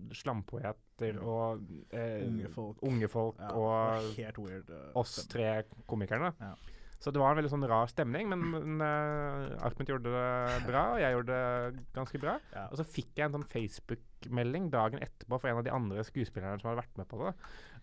[0.98, 1.62] slampoeter og
[1.94, 2.82] eh, Unge folk.
[2.82, 4.02] unge folk Ja, og
[4.38, 4.70] weird.
[4.70, 6.32] uh, oss tre komikerne.
[6.40, 6.54] Ja.
[6.98, 10.80] Så det var en veldig sånn rar stemning, men, men uh, Ahmed gjorde det bra,
[10.96, 12.32] og jeg gjorde det ganske bra.
[12.50, 12.64] Ja.
[12.72, 16.58] Og så fikk jeg en sånn Facebook-melding dagen etterpå fra en av de andre skuespillerne
[16.58, 17.34] som hadde vært med på det.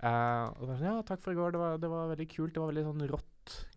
[0.04, 2.28] Uh, og det var sånn, ja, takk for i går, det var, det var veldig
[2.36, 2.54] kult.
[2.58, 3.32] Det var veldig sånn rått,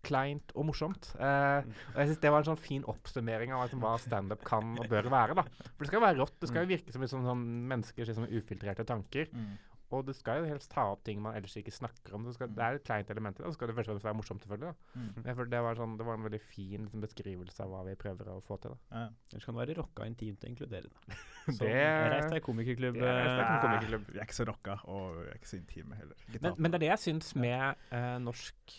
[0.05, 1.11] kleint og morsomt.
[1.19, 1.61] Eh,
[1.93, 4.89] og jeg synes det var en sånn fin oppsummering av liksom, hva standup kan og
[4.91, 5.37] bør være.
[5.39, 5.45] da.
[5.71, 6.37] For det skal jo være rått.
[6.41, 9.31] Det skal jo virke som liksom, sånn menneskers liksom, ufiltrerte tanker.
[9.35, 9.57] Mm.
[9.89, 12.25] Og det skal jo helst ta opp ting man ellers ikke snakker om.
[12.27, 13.47] Det, skal, det er et kleint element i det.
[13.47, 14.69] Og så skal det først og fremst være morsomt, selvfølgelig.
[14.69, 14.99] da.
[15.01, 15.23] Mm.
[15.25, 18.29] Jeg det, var sånn, det var en veldig fin liksom, beskrivelse av hva vi prøver
[18.29, 18.75] å få til.
[18.75, 18.99] da.
[18.99, 19.07] Ja.
[19.33, 21.17] Ellers kan det være rocka, intimt og inkluderende.
[21.49, 23.01] Så Det- Reis deg komikerklubb.
[23.01, 23.97] Er eh.
[24.13, 26.21] Vi er ikke så rocka, og vi er ikke så intime heller.
[26.37, 28.77] Men, men det er det jeg syns med eh, norsk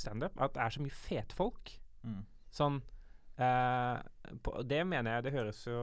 [0.00, 1.76] standup, at det er så mye fetfolk.
[2.04, 2.20] Mm.
[2.54, 2.82] Sånn
[3.34, 3.98] Uh,
[4.46, 5.78] på, Det mener jeg Det høres jo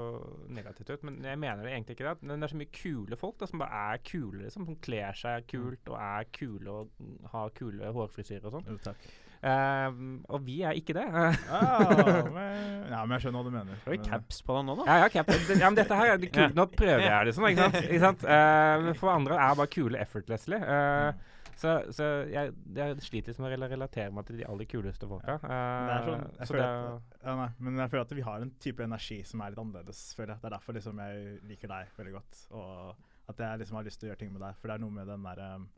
[0.56, 2.22] negativt ut, men jeg mener det egentlig ikke det.
[2.24, 5.18] Men det er så mye kule folk da, som bare er kule, liksom, som kler
[5.20, 8.72] seg kult og er kule og mm, har kule hårfrisyrer og sånn.
[8.72, 8.96] Jo.
[9.42, 10.00] Eh,
[10.30, 11.04] og vi er ikke det.
[11.12, 11.82] Ah,
[12.38, 13.84] men, ja, men jeg skjønner hva du mener.
[13.84, 14.88] Har du Men, caps på deg nå, da?
[14.88, 15.52] Ja, ja, caps.
[15.52, 16.52] Ja, men dette her er det kule.
[16.56, 17.50] Nå prøver jeg, liksom.
[17.50, 17.80] Ikke sant?
[17.90, 18.26] Ikke sant?
[18.32, 20.62] Uh, for andre er bare kule effortlessly.
[20.62, 21.31] Eh,
[21.62, 25.38] så så jeg, jeg sliter med å relatere meg til de aller kuleste folka.
[25.46, 28.54] Er sånn, Eh, jeg føler at, ja, nei, men jeg føler at vi har en
[28.66, 30.42] type energi som er litt annerledes, føler jeg.
[30.42, 32.42] Det er derfor liksom jeg liker deg veldig godt.
[32.58, 34.58] Og at jeg liksom har lyst til å gjøre ting med deg.
[34.60, 35.70] For det er noe med den der um,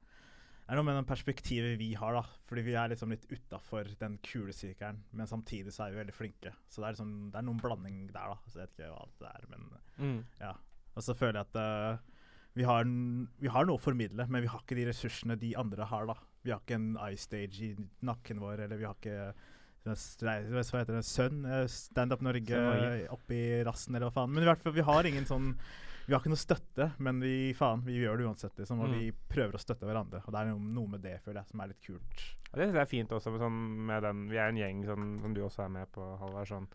[0.64, 2.22] det er noe med den perspektivet vi har, da.
[2.48, 6.54] Fordi vi er liksom litt utafor den kulesirkelen, men samtidig så er vi veldig flinke.
[6.72, 8.38] Så det er liksom, det er noen blanding der, da.
[8.48, 9.68] Så jeg vet ikke hva det er, men
[9.98, 10.22] mm.
[10.40, 10.54] ja.
[10.94, 12.12] Og så føler jeg at eh,
[12.56, 15.88] vi, har, vi har noe å formidle, men vi har ikke de ressursene de andre
[15.89, 16.16] har, da.
[16.43, 17.72] Vi har ikke en iStage i
[18.06, 19.49] nakken vår, eller vi har ikke eh,
[19.84, 24.32] hva heter det, Sønn, Standup Stand Up Norge, eh, oppi rassen, eller hva faen.
[24.32, 25.56] Men i hvert fall, vi har ingen sånn
[26.04, 28.82] Vi har ikke noe støtte, men vi faen, vi gjør det uansett, liksom.
[28.84, 28.95] Og Mm.
[28.99, 30.20] vi prøver å støtte hverandre.
[30.28, 32.18] Og det er noe, med det, føler jeg, som er litt kult.
[32.51, 35.22] Det synes jeg er fint også, med sånn, med den Vi er en gjeng sånn,
[35.22, 36.47] som du også er med på, Halvard.
[36.49, 36.68] Sånn,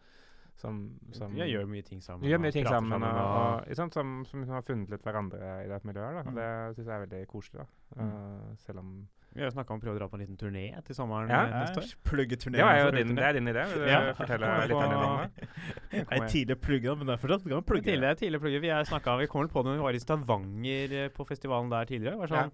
[0.58, 0.78] som,
[1.14, 2.26] som Jeg gjør mye ting sammen.
[2.28, 3.28] Gjør mye ting sammen, sammen, og,
[3.62, 6.18] og- og, som, som har funnet litt hverandre i det miljøet.
[6.18, 6.22] Da.
[6.26, 6.34] Mm.
[6.34, 7.62] det syns jeg er veldig koselig.
[7.62, 8.02] da.
[8.02, 8.90] Eh, selv om
[9.36, 11.42] Vi har snakka om å prøve å dra på en liten turné til sommeren Ja.
[11.46, 11.90] eh, neste år.
[12.10, 12.56] Pluggeturné.
[12.56, 13.64] Det Ja, ja, din, det er din idé.
[13.74, 14.12] Vil du Ja.
[14.18, 14.90] fortelle litt om
[15.38, 15.48] det?
[15.92, 17.84] Jeg er tidlig plugga, men det er fortsatt man plugge.
[17.92, 18.60] Tidlig, tidligere plugge.
[18.60, 21.70] Vi, snakket, vi kom vel på det når vi var i Stavanger eh, på festivalen
[21.70, 22.16] der tidligere.
[22.18, 22.52] Det Var sånn,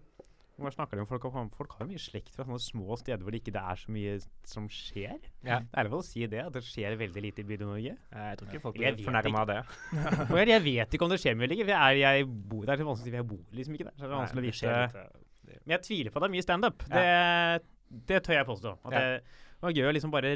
[0.54, 1.24] Hvor snakker de om folk,
[1.56, 4.12] folk har jo mye slekt fra sånne små steder hvor det ikke er så mye
[4.46, 5.16] som skjer.
[5.42, 5.58] Ja.
[5.66, 7.96] Det er lov å si det, at det skjer veldig lite i Bydel-Norge.
[7.98, 9.58] Jeg tror ikke folk blir fornærma av det.
[10.54, 11.66] Jeg, vet ikke om det skjer mye lenger.
[11.72, 13.96] for Er, jeg bor, det er så vanskelig å si, jeg bor liksom ikke der.
[13.98, 15.06] Så det er vanskelig å vite.
[15.64, 16.86] Men jeg tviler på at det er mye standup.
[16.94, 17.08] Det,
[18.12, 18.76] det tør jeg påstå.
[18.84, 19.02] At Ja.
[19.02, 20.30] det, det var gøy å liksom bare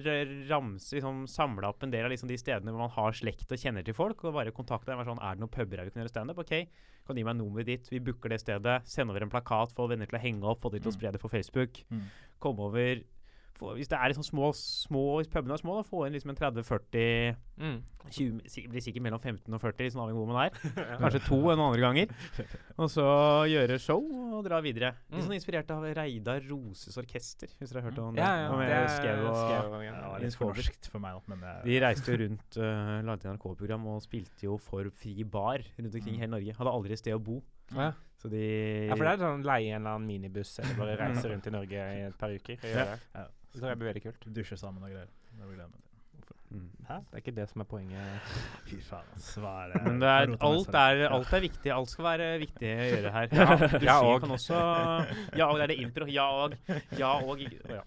[0.49, 3.61] ramse, liksom samle opp en del av liksom de stedene hvor man har slekt og
[3.61, 5.03] kjenner til folk, og bare kontakte dem.
[5.05, 6.41] Sånn, er det noen puber her vi kan gjøre standup?
[6.41, 6.55] OK,
[7.05, 7.91] kan du gi meg nummeret ditt?
[7.93, 8.79] Vi booker det stedet.
[8.89, 10.99] Send over en plakat, få venner til å henge opp, få de til å Mm.
[10.99, 11.85] spre det på Facebook.
[11.93, 12.03] Mm.
[12.41, 13.03] Komme over
[13.59, 16.31] få, Hvis det er liksom små, små Hvis pubene er små, da få inn liksom
[16.31, 17.81] en 30-40 Mm.
[18.09, 20.53] 20, blir sikkert mellom 15 og 40, sånn avhengig av hvor man er.
[21.03, 22.13] Kanskje to enn andre ganger.
[22.79, 23.05] Og så
[23.51, 23.99] gjøre show
[24.39, 24.93] og dra videre.
[25.11, 25.25] Litt Mm.
[25.27, 28.23] sånn inspirert av Reidar Roses orkester, hvis dere har hørt om det.
[28.23, 28.61] Ja, ja.
[28.63, 31.21] Det skrev og og- Ja, det var litt for norskt for meg, da.
[31.35, 35.59] Men det, De reiste jo rundt, uh, lagde NRK-program og spilte jo for fri bar
[35.59, 36.21] rundt omkring i Mm.
[36.23, 36.55] hele Norge.
[36.57, 37.43] Hadde aldri et sted å bo.
[37.75, 37.93] Ja.
[38.23, 41.29] Så de ja, for det er sånn leie en eller annen minibuss eller bare reise
[41.29, 42.57] rundt i Norge i et par uker.
[42.63, 42.97] Ja.
[43.15, 43.27] Ja.
[43.53, 43.61] Det.
[43.61, 44.31] Tror jeg blir veldig kult.
[44.41, 45.13] Dusje sammen og greier.
[45.33, 45.85] Det vil jeg glede meg til.
[46.49, 46.69] mm.
[46.89, 48.29] Det er ikke det som er poenget.
[48.69, 49.09] Fy faen,
[49.45, 49.81] er det?
[49.85, 51.73] Men det er, alt, er, alt er viktig.
[51.75, 53.35] Alt skal være viktig å gjøre her.
[53.37, 54.21] Ja, Ja, og.
[54.23, 54.61] kan også
[55.37, 56.09] Ja, og er det impro.
[56.09, 56.57] Ja og.
[56.97, 57.43] Ja og.
[57.45, 57.83] Ja.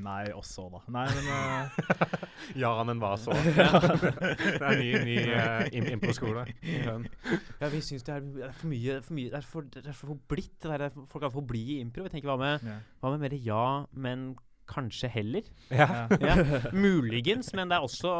[0.00, 0.80] Nei, også, da.
[0.96, 1.78] Nei, men uh.
[2.62, 3.34] Ja, men hva så?
[3.44, 6.46] det er ny, ny uh, impro-skole.
[6.64, 9.84] Ja, vi syns det er, det er for mye, for mye det, er for, det
[9.84, 10.56] er for blidt.
[10.64, 12.08] Det der, folk er for blide i impro.
[12.08, 12.68] Vi tenker hva med,
[13.02, 14.30] hva med mer ja, men
[14.68, 15.46] kanskje heller.
[15.70, 16.06] Ja.
[16.20, 16.36] Ja.
[16.72, 18.12] Muligens, men det er også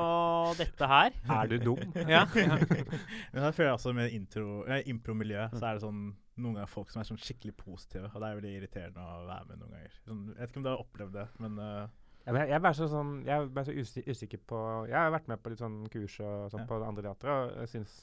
[0.59, 1.15] dette her.
[1.39, 1.83] Er du dum?
[2.09, 2.25] Ja.
[2.35, 2.57] ja.
[3.33, 6.03] Men jeg føler også med intro, nei, impro-miljøet så er det sånn
[6.39, 9.49] noen ganger folk som er sånn skikkelig positive, og det er veldig irriterende å være
[9.49, 9.97] med noen ganger.
[10.05, 11.89] Sånn, jeg vet ikke om du har opplevd det, men uh,
[12.29, 15.53] Ja, jeg, jeg bare så, sånn, jeg så usikker på Jeg har vært med på
[15.53, 16.69] litt sånn kurs og sånn Ja.
[16.71, 17.99] på andre teatre, og jeg syns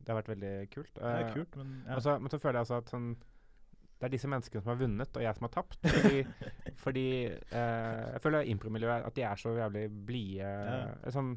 [0.00, 0.94] det har vært veldig kult.
[0.96, 1.98] det er kult, men ja.
[1.98, 3.10] Og så, men så føler jeg også at sånn
[4.00, 5.78] det er disse menneskene som har vunnet, og jeg som har tapt.
[5.94, 6.20] Fordi,
[6.80, 10.46] fordi eh, jeg føler impromiljøet at de er så jævlig blide.
[10.48, 11.10] Ja.
[11.12, 11.34] Sånn,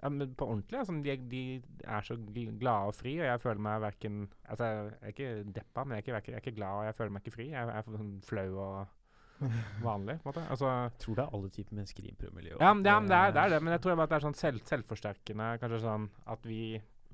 [0.00, 0.78] ja, men på ordentlig.
[0.80, 1.42] Altså, de, de
[1.84, 5.84] er så glade og fri, og jeg føler meg verken altså, Jeg er ikke deppa,
[5.84, 7.48] men jeg er ikke, verken- jeg er ikke glad, og jeg føler meg ikke fri.
[7.52, 8.94] Jeg er sånn flau og
[9.88, 10.46] vanlig, på en måte.
[10.50, 12.60] Altså, Jeg tror det er alle typer mennesker i impromiljøet.
[12.64, 14.14] ja, men det, ja, men det, er, det er det, men jeg tror bare at
[14.14, 15.50] det er sånn selv, selvforsterkende.
[15.62, 16.62] Kanskje sånn at vi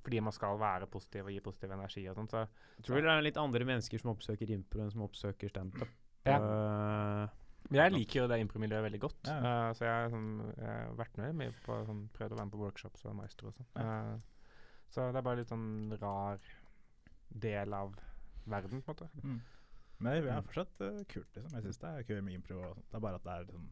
[0.05, 3.13] Fordi man skal være positiv og gi positiv energi og sånn, så Jeg tror det
[3.15, 5.89] er litt andre mennesker som oppsøker impro enn som oppsøker standup.
[6.29, 6.37] Ja.
[6.41, 9.31] Uh, jeg liker jo det impromiljøet veldig godt.
[9.31, 9.39] Ja.
[9.41, 10.29] uh, så jeg, har sånn,
[10.59, 13.49] jeg har vært med mye på sånn, prøvd å være med på workshops og maestro
[13.51, 13.71] og sånn.
[13.81, 14.61] Uh,
[14.93, 16.45] så det er bare litt sånn rar
[17.35, 17.97] del av
[18.45, 19.09] verden, på en måte.
[19.25, 19.41] Mm.
[20.05, 21.55] Men det er fortsatt eh, kult, liksom.
[21.57, 22.61] Jeg syns det er gøy med impro.
[22.61, 22.83] og.
[22.91, 23.69] Det er bare at det er sånn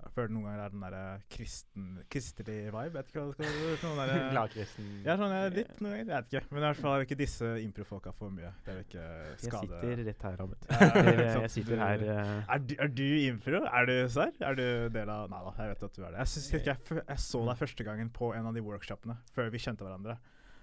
[0.00, 2.92] Jeg føler noen ganger er den derre kristen, kristelig vibe.
[2.94, 4.16] Vet ikke hva det skal være.
[4.32, 4.88] Gladkristen.
[5.06, 6.00] Ja, sånn er litt noen ganger.
[6.00, 6.42] Jeg vet ikke.
[6.50, 8.50] Men i hvert fall er ikke disse improfolka for mye.
[8.66, 9.04] Det vil ikke
[9.44, 10.66] skade jeg sitter rett her, Robert.
[10.70, 13.62] Jeg, jeg sitter her eh, Er du, er du impro?
[13.68, 14.34] Er du serr?
[14.50, 16.18] Er du del av Nei da, jeg vet at du er det.
[16.24, 19.50] Jeg, synes ikke jeg, jeg så deg første gangen på en av de workshopene før
[19.54, 20.18] vi kjente hverandre.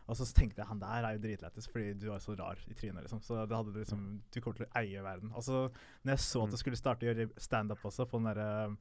[0.07, 2.75] Og så tenkte jeg han der er jo dritlættis fordi du er så rar i
[2.77, 3.03] trynet.
[3.03, 5.33] liksom Så det hadde liksom Du kommer til å eie verden.
[5.35, 5.65] Og så
[6.03, 8.77] når jeg så at du skulle starte å gjøre standup også på den derre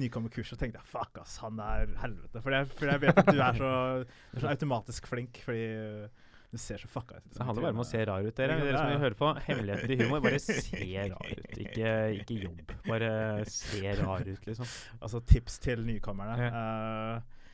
[0.00, 2.40] nykommerkurset, tenkte jeg fuck ass, han er helvete.
[2.40, 3.72] For jeg, for jeg vet at du er så,
[4.04, 7.28] du er så automatisk flink fordi uh, du ser så fucka ut.
[7.32, 8.58] Det handler bare om å se rar ut, dere.
[8.60, 8.98] Dere som ja.
[9.00, 11.54] høre på Hemmeligheten til humor, bare se rar ut.
[11.64, 12.74] Ikke, ikke jobb.
[12.84, 13.12] Bare
[13.48, 14.68] se rar ut, liksom.
[14.98, 16.50] Altså tips til nykommerne.
[16.50, 17.46] Eh,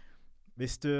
[0.59, 0.91] hvis, du,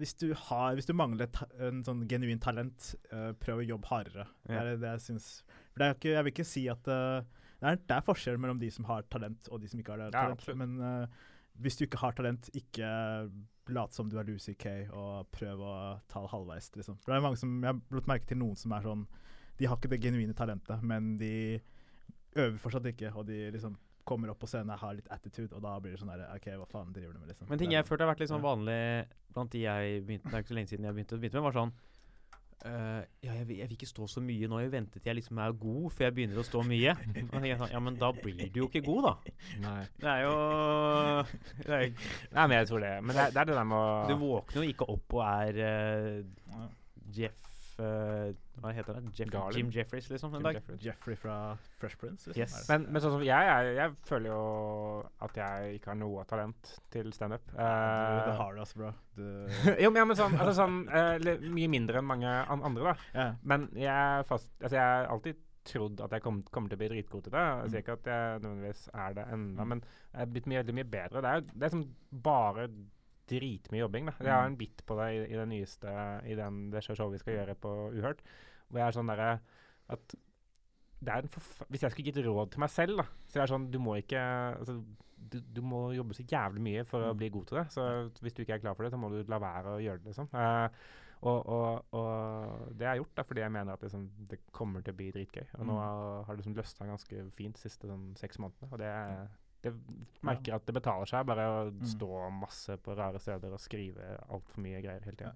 [0.00, 3.92] hvis, du har, hvis du mangler ta en sånn genuint talent, uh, prøv å jobbe
[3.92, 4.26] hardere.
[4.42, 5.30] Det er det jeg syns.
[5.70, 8.38] For det er ikke, jeg vil ikke si at eh, det, er, det er forskjell
[8.42, 10.38] mellom de som har talent, og de som ikke har Ja, talent.
[10.40, 10.58] absolutt.
[10.60, 11.06] Men uh,
[11.62, 12.90] hvis du ikke har talent, ikke
[13.72, 15.72] lat som du er Lucy Kay, og prøv å
[16.10, 16.68] ta det halvveis.
[16.76, 16.98] Liksom.
[17.02, 19.06] For det er mange som, Jeg har lagt merke til noen som er sånn
[19.58, 21.32] De har ikke det genuine talentet, men de
[22.36, 25.64] øver fortsatt ikke, og de liksom kommer opp på scenen og har litt attitude, og
[25.64, 27.48] da blir det sånn der OK, hva faen driver du med, liksom?
[27.50, 28.76] Men ting jeg følte har vært litt sånn vanlig
[29.34, 31.56] blant de jeg begynte Det er ikke så lenge siden jeg begynte, begynte med, var
[31.56, 31.72] sånn
[32.64, 34.58] eh, ja, jeg, vil- jeg vil ikke stå så mye nå.
[34.64, 36.94] Jeg venter til jeg liksom er god før jeg begynner å stå mye.
[37.72, 39.34] Ja, men da blir du jo ikke god, da.
[39.64, 39.82] Nei.
[40.00, 40.36] Det er jo
[41.66, 41.90] det er,
[42.32, 42.94] Nei, men jeg tror det.
[43.02, 45.60] Men det, det er det der med å Du våkner jo ikke opp og er
[45.66, 46.66] uh,
[47.16, 49.02] Jeff eh, Hva heter det?
[49.18, 49.56] Jeff, Garland.
[49.58, 50.30] Jim Jeffries, liksom.
[50.34, 50.54] En Jim dag.
[50.58, 50.82] Jeffries.
[50.86, 51.36] Jeffrey fra
[51.80, 52.30] Fresh Prince?
[52.30, 52.40] Liksom.
[52.40, 52.68] Yes.
[52.70, 54.40] Men, men sånn som jeg, jeg, jeg føler jo
[55.26, 57.44] at jeg ikke har noe talent til standup.
[57.52, 58.92] du, Uh, det har du, altså, bro.
[59.82, 62.96] Jo, men, ja, men sånn, altså, sånn uh, mye mindre enn mange an andre, da.
[63.14, 63.34] Yeah.
[63.42, 66.80] Men jeg er fast Altså, jeg har alltid trodd at jeg kom, kommer til å
[66.84, 67.40] bli dritgod til det.
[67.42, 67.82] Jeg sier Mm.
[67.82, 69.68] ikke at jeg nødvendigvis er det ennå, Mm.
[69.72, 69.80] men
[70.12, 71.22] jeg er blitt mye, mye bedre.
[71.24, 71.82] Det er, det er som
[72.22, 72.68] bare
[73.28, 74.06] dritmye jobbing.
[74.06, 74.12] da.
[74.20, 74.52] Jeg har Mm.
[74.52, 75.94] en bit på det i, i det nyeste
[76.26, 78.22] i den, det showet vi skal gjøre på Uhørt,
[78.68, 79.40] hvor jeg er sånn derre
[79.88, 80.14] at
[81.06, 81.22] er
[81.68, 83.96] Hvis jeg skulle gitt råd til meg selv, da, så er det sånn Du må
[84.00, 84.18] ikke
[84.58, 84.82] altså,
[85.16, 87.18] du, du må jobbe så jævlig mye for å Mm.
[87.18, 87.66] bli god til det.
[87.72, 89.98] Så hvis du ikke er klar for det, så må du la være å gjøre
[90.02, 90.28] det, liksom.
[90.32, 90.68] Uh,
[91.22, 94.82] og, og, og det har jeg gjort da, fordi jeg mener at liksom, det kommer
[94.84, 95.46] til å bli dritgøy.
[95.58, 96.26] Og nå Mm.
[96.26, 98.70] har det liksom løsna ganske fint de siste sånn, seks månedene.
[98.72, 99.28] Og det,
[99.62, 99.72] det
[100.22, 101.80] merker at det betaler seg bare å Mm.
[101.86, 105.34] stå masse på rare steder og skrive altfor mye greier hele tida.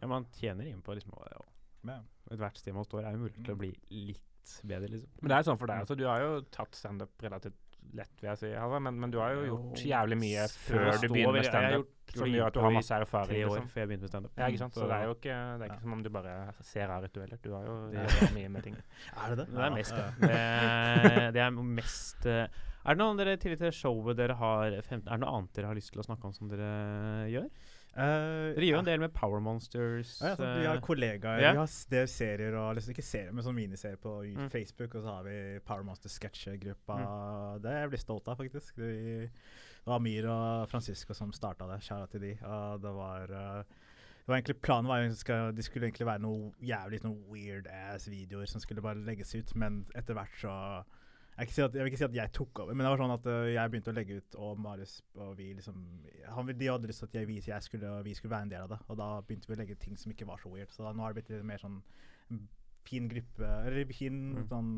[0.00, 1.40] Ja, man tjener inn på liksom ja,
[1.86, 2.00] Ja.
[2.30, 3.58] Ethvert sted man står, er jo mulig til å Mm.
[3.58, 5.08] bli litt bedre, liksom.
[5.22, 5.80] Men det er sånn for deg.
[5.80, 7.52] Altså, du har jo tatt standup relativt
[7.92, 11.00] lett, vil jeg si, Halvard, men, men du har jo Jo, gjort jævlig mye før
[11.00, 11.84] du begynner med standup.
[11.84, 13.28] gjort Som gjør at du har masse erfaring.
[13.28, 13.68] Tre år Liksom.
[13.68, 14.30] før jeg begynte med standup.
[14.38, 14.74] Ja, ikke sant?
[14.74, 15.80] Så det er jo ikke, det er ikke Ja.
[15.80, 17.38] som om du bare ser rar ut, du heller.
[17.42, 18.76] Du har jo Det- mye med ting.
[19.16, 19.54] Er det det?
[19.54, 20.10] Det er mest Ja.
[20.20, 21.32] det.
[21.34, 22.48] Det, er mest eh,
[22.84, 25.70] Er det noe dere til til showet dere har 15, Er det noe annet dere
[25.70, 26.68] har lyst til å snakke om som dere
[27.32, 27.48] gjør?
[27.94, 28.78] Uh, Dere gjør ja.
[28.82, 30.16] en del med Power Monsters.
[30.18, 31.52] Ja, ja, sånn, vi har eh, kollegaer, Yeah.
[31.54, 34.48] vi har det er serier og liksom, Ikke serier, men sånn miniserier på Mm.
[34.50, 34.96] Facebook.
[34.98, 36.96] Og så har vi Power Monster sketsjegruppa.
[37.62, 38.74] Det er jeg blir stolt av, faktisk.
[38.82, 38.90] Det,
[39.30, 41.78] det var Amir og Francisco som starta det.
[41.86, 42.32] Kjære til de.
[42.42, 43.62] Og det var uh,
[44.24, 47.66] det var egentlig Planen var jo at det skulle egentlig være noe jævlig sånn weird
[47.68, 50.54] ass videoer som skulle bare legges ut, men etter hvert så
[51.38, 53.14] jeg, si at, jeg vil ikke si at jeg tok over, men det var sånn
[53.14, 55.78] at eh, jeg begynte å legge ut, og Marius og vi liksom
[56.34, 58.62] han, De hadde lyst til at jeg, vi, jeg skulle, vi skulle være en del
[58.66, 60.70] av det, og da begynte vi å legge ut ting som ikke var så weird.
[60.70, 61.80] Så da, nå har det blitt litt mer sånn
[62.30, 62.44] en
[62.84, 64.46] fin gruppe Eller fin Mm.
[64.48, 64.70] sånn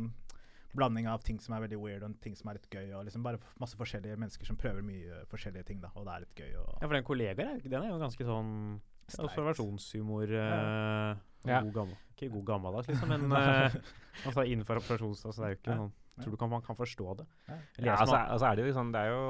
[0.77, 2.91] blanding av ting som er veldig weird, og ting som er litt gøy.
[2.99, 6.21] Og liksom bare masse forskjellige mennesker som prøver mye forskjellige ting, da, og det er
[6.27, 6.51] litt gøy.
[6.61, 9.31] Og Ja, for den kollegaen er- den er jo ganske sånn Streit.
[9.31, 10.29] observasjonshumor.
[10.29, 11.13] Ja.
[11.13, 11.61] eh, Ja.
[11.63, 11.97] God gammel.
[12.17, 13.71] Ikke god gammeldags, liksom, men uh,
[14.27, 15.25] altså innenfor operasjons...
[15.25, 15.89] Altså, det er jo ikke Ja.
[16.17, 17.27] Tror du kan, man kan forstå det?
[17.49, 17.57] Ja.
[17.77, 19.25] Eller Ja, altså, altså er det sånn Det er jo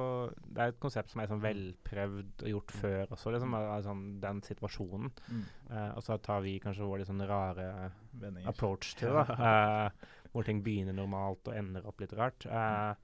[0.47, 3.57] det er et konsept som er sånn velprøvd og gjort før også, liksom.
[3.87, 5.11] sånn, den situasjonen.
[5.27, 5.41] Mm.
[5.71, 7.67] Uh, og så tar vi kanskje vår sånn rare
[8.13, 8.49] Vendinger.
[8.53, 12.47] approach til det, eh, hvor ting begynner normalt og ender opp litt rart.
[12.47, 12.95] Uh,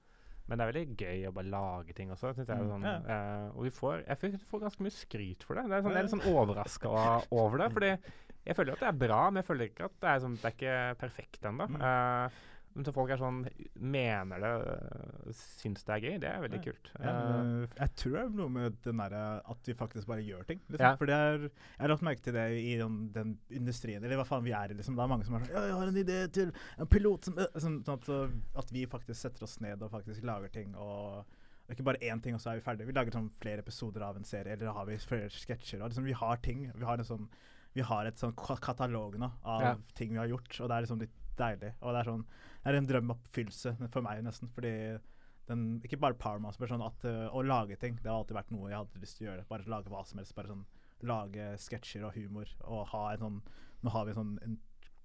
[0.47, 2.33] men det er veldig gøy å bare lage ting også.
[2.35, 2.97] Synes jeg, Mm, sånn, ja.
[3.07, 5.67] uh, og vi får, jeg får, får ganske mye skryt for det.
[5.71, 6.89] det er sånn, jeg er litt sånn overraska
[7.43, 7.69] over det.
[7.77, 7.91] Fordi
[8.43, 10.49] jeg føler at det er bra, men jeg føler ikke at det er, sånn, det
[10.49, 11.69] er ikke perfekt ennå.
[11.71, 11.85] Mm.
[12.73, 13.43] Men så folk er sånn
[13.77, 14.51] mener det,
[15.37, 16.63] syns det er gøy, det er veldig Ja.
[16.65, 16.89] kult.
[16.99, 19.15] Ja, uh, jeg tror det er noe med den der,
[19.53, 20.61] at vi faktisk bare gjør ting.
[20.69, 20.85] Liksom.
[20.85, 20.95] Ja.
[20.97, 24.25] For det er, jeg har lagt merke til det i den, den industrien, eller hva
[24.25, 24.79] faen vi er i.
[24.79, 24.97] liksom.
[24.97, 27.37] Det er mange som er sånn Ja, jeg har en idé til en pilot som
[27.37, 28.09] øh», sånn, at,
[28.63, 30.75] at vi faktisk setter oss ned og faktisk lager ting.
[30.75, 31.25] og
[31.63, 32.89] det er ikke bare én ting, og så er vi ferdige.
[32.89, 35.79] Vi lager sånn flere episoder av en serie, eller har vi flere sketsjer.
[35.79, 36.71] liksom, Vi har ting.
[36.75, 37.29] Vi har en sånn
[37.73, 40.99] vi har et sånn katalog nå av ting vi har gjort, og det er liksom
[41.01, 41.71] litt deilig.
[41.81, 42.25] Og det er sånn
[42.63, 44.49] Det er en drømoppfyllelse for meg, nesten.
[44.55, 44.71] Fordi
[45.49, 48.51] den, ikke bare Power men sånn at uh, å lage ting, det har alltid vært
[48.55, 49.47] noe jeg hadde lyst til å gjøre.
[49.49, 50.35] Bare lage hva som helst.
[50.37, 50.65] Bare sånn
[51.03, 52.47] lage sketsjer og humor.
[52.63, 53.41] Og ha en sånn
[53.83, 54.53] Nå har vi sånn en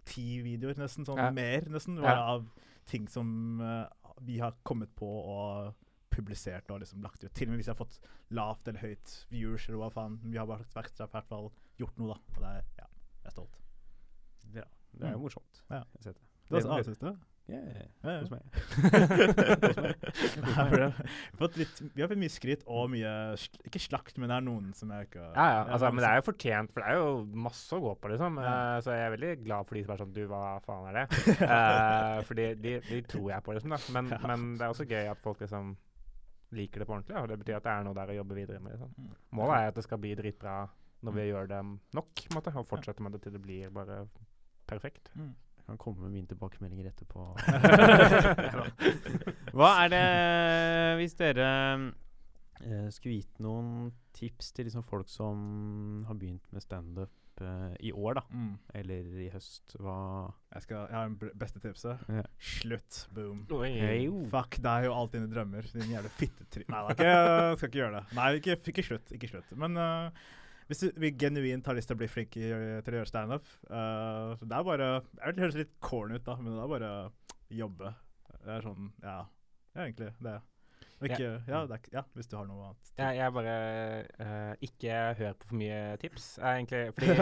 [0.07, 1.05] ti videoer, nesten.
[1.05, 1.31] Sånn Ja.
[1.35, 1.97] mer, nesten.
[1.99, 2.15] Ja.
[2.37, 2.45] Av
[2.87, 3.89] ting som uh,
[4.23, 5.75] vi har kommet på og
[6.15, 7.33] publisert og liksom lagt ut.
[7.35, 7.99] Til og med hvis jeg har fått
[8.35, 10.21] lavt eller høyt viewers eller hva faen.
[10.23, 12.37] Vi har bare vært, i hvert fall gjort noe, da.
[12.37, 12.87] Og det er, ja,
[13.25, 13.59] jeg er stolt.
[14.55, 15.23] Ja, det er jo Mm.
[15.27, 15.61] morsomt.
[15.71, 15.83] Ja.
[15.83, 16.25] Jeg har sett det.
[16.49, 17.19] Det, Det- ah, det-
[17.49, 18.15] Ja, ja.
[18.21, 18.43] hos meg.
[20.39, 20.99] For vi har
[21.41, 24.45] fått litt, vi har fått mye skryt og mye sl- Ikke slakt, men det er
[24.45, 27.01] noen som jeg ikke Ja, ja, altså, men det er jo fortjent, for det er
[27.01, 27.11] jo
[27.49, 28.41] masse å gå på, liksom.
[28.45, 28.53] Ja.
[28.53, 30.99] Uh, så jeg er veldig glad for de som er sånn Du, hva faen er
[31.01, 31.07] det?
[31.49, 33.75] uh, fordi de, de tror jeg på, liksom.
[33.77, 34.21] da Men, Ja.
[34.29, 35.73] men det er også gøy at folk liksom
[36.57, 37.13] liker det på ordentlig.
[37.17, 37.25] Ja.
[37.25, 38.77] og Det betyr at det er noe der å jobbe videre med.
[38.77, 38.93] Liksom.
[38.97, 39.11] Mm.
[39.37, 40.55] Målet er at det skal bli dritbra
[41.05, 41.59] når vi gjør det
[41.95, 44.01] nok, måte, og fortsette med det til det blir bare
[44.69, 45.13] perfekt.
[45.15, 45.35] Mm.
[45.69, 47.27] Kan komme med mine tilbakemeldinger etterpå.
[49.57, 50.05] Hva er det
[51.03, 51.49] Hvis dere
[52.65, 57.13] eh, skulle gitt noen tips til liksom folk som har begynt med standup
[57.45, 58.55] uh, i år, da, Mm.
[58.81, 62.01] eller i høst, hva Jeg, skal, jeg har det beste tipset.
[62.11, 62.25] Ja.
[62.41, 62.99] Slutt.
[63.15, 63.45] Boom.
[63.63, 64.09] Hey.
[64.33, 65.69] Fuck deg og alt dine drømmer.
[65.77, 67.13] Din jævla fittetryne Nei da, ikke,
[67.61, 68.17] skal ikke gjøre det.
[68.19, 69.15] Nei, ikke, ikke slutt.
[69.15, 69.55] Ikke slutt.
[69.61, 70.11] Men uh,
[70.69, 74.53] hvis vi genuint har lyst til å bli flink til å gjøre standup uh, Det
[74.53, 76.93] er bare det høres litt corn ut, da, men det er bare
[77.49, 77.93] jobbe.
[78.45, 79.23] Det er sånn Ja,
[79.73, 80.37] det er egentlig det.
[81.05, 82.91] Ikke Ja, er, ja hvis du har noe annet.
[82.99, 83.55] Jeg, jeg bare
[84.19, 86.81] uh, Ikke hør på for mye tips, egentlig.
[86.97, 87.13] Fordi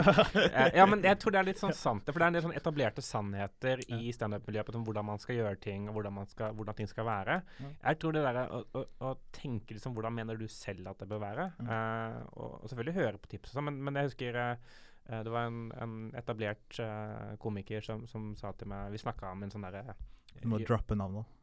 [0.46, 2.08] uh, ja, men jeg tror det er litt sånn sant.
[2.08, 5.60] For det er en del sånn etablerte sannheter i standup-miljøet om hvordan man skal gjøre
[5.66, 7.38] ting, og hvordan, man skal, hvordan ting skal være.
[7.60, 7.70] Ja.
[7.90, 11.10] Jeg tror det der å, å, å tenke liksom hvordan mener du selv at det
[11.10, 14.40] bør være, eh, og, og selvfølgelig høre på tips og sånn, men, men jeg husker
[15.06, 16.80] det var en, en etablert
[17.38, 19.94] komiker som, som sa til meg Vi snakka om en sånn derre
[20.40, 21.35] Du må droppe navnet.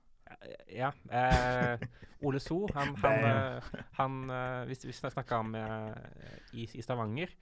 [0.72, 0.92] Ja.
[1.10, 1.86] Eh,
[2.24, 3.70] Ole So, han, han, eh,
[4.00, 5.94] han eh, Vi, vi snakka om eh,
[6.54, 7.34] i, i Stavanger.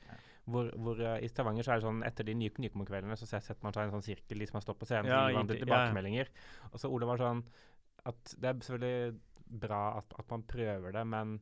[0.51, 3.59] Hvor, hvor uh, I Stavanger så er det sånn etter de nye Nykommerkveldene så setter
[3.61, 5.57] man seg i en sånn sirkel de som har stått på scenen, Ja, gir hverandre
[5.59, 5.61] ja.
[5.61, 6.31] tilbakemeldinger.
[6.71, 7.43] Og så Ole var sånn
[8.09, 11.37] at det er selvfølgelig bra at, at man prøver det, men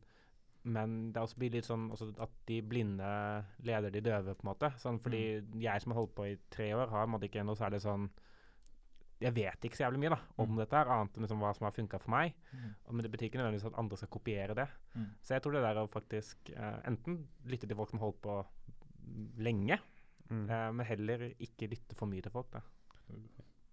[0.69, 3.09] men det også blir litt sånn at de blinde
[3.65, 4.69] leder de døve, på en måte.
[4.77, 8.09] Sånn, fordi jeg som har holdt på i tre år, har ikke noe særlig sånn
[9.21, 10.57] Jeg vet ikke så jævlig mye da, om Mm.
[10.61, 12.33] dette, her, annet enn liksom hva som har funka for meg.
[12.53, 12.75] Mm.
[12.91, 14.67] Men det betyr ikke nødvendigvis at andre skal kopiere det.
[14.95, 15.09] Mm.
[15.21, 18.45] Så jeg tror det der å faktisk eh, enten lytte til folk som holdt på
[19.37, 19.79] lenge,
[20.29, 20.47] Mm.
[20.49, 22.51] eh, men heller ikke lytte for mye til folk.
[22.53, 22.61] da.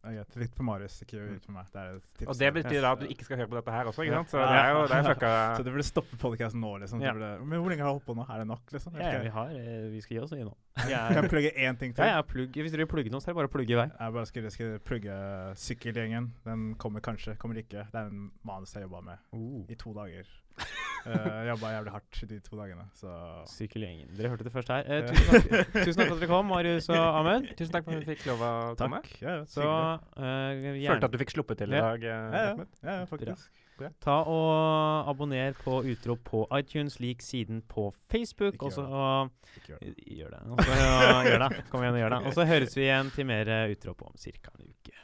[0.06, 0.36] Det er greit.
[0.38, 1.66] Litt på Marius, ikke ut på meg.
[1.72, 2.28] Det er et tips.
[2.30, 4.30] Og det betyr da at du ikke skal høre på dette her også, ikke sant?
[4.30, 7.02] Så det er jo det er fucka Så du burde stoppe podkasten nå, liksom.
[7.02, 7.10] Ja.
[7.10, 8.26] Du burde, men hvor lenge har du holdt på nå?
[8.30, 9.00] Er det nok, liksom?
[9.00, 10.54] Ja, ja, vi, har, eh, vi skal gi oss i nå.
[10.86, 12.06] Kan jeg plugge én ting til?
[12.06, 12.54] Ja, ja, plugg.
[12.54, 13.88] Hvis dere vil plugge noe, så er det bare å plugge i vei.
[13.90, 15.18] Jeg bare skulle, skulle plugge
[15.66, 16.30] Sykkelgjengen.
[16.46, 17.88] Den kommer kanskje, kommer ikke.
[17.90, 20.30] Det er en manus jeg jobba med i to dager.
[21.06, 23.08] Uh, jobba jævlig hardt de to dagene, så
[23.46, 24.08] Sykkelgjengen.
[24.18, 24.88] Dere hørte det først her.
[24.90, 27.44] Uh, tusen, takk, tusen takk for at dere kom, Marius og Ahmed.
[27.60, 28.48] Tusen takk for at vi fikk lov å
[28.80, 28.98] komme.
[29.04, 29.12] takk.
[29.22, 32.02] Ja, ja, Så eh, Følte at du fikk sluppet til i dag.
[32.02, 32.74] ja, ja, Ahmed.
[32.82, 33.62] ja, ja, faktisk.
[34.02, 38.58] ta og abonner på Utrop på iTunes, lik siden på Facebook.
[38.58, 40.42] Ikke også, gjør gjør og- Ikke gjør det.
[40.58, 40.82] Det.
[40.82, 41.62] Ja, gjør det.
[41.70, 42.22] Kom igjen og gjør det.
[42.26, 44.56] Og så høres vi igjen til mer Utrop om ca.
[44.58, 44.98] en uke.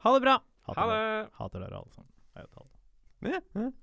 [0.00, 0.40] Ha det bra!
[0.64, 1.06] Hater Ha dere.
[1.28, 1.32] det!
[1.44, 3.74] Hater dere alle sammen.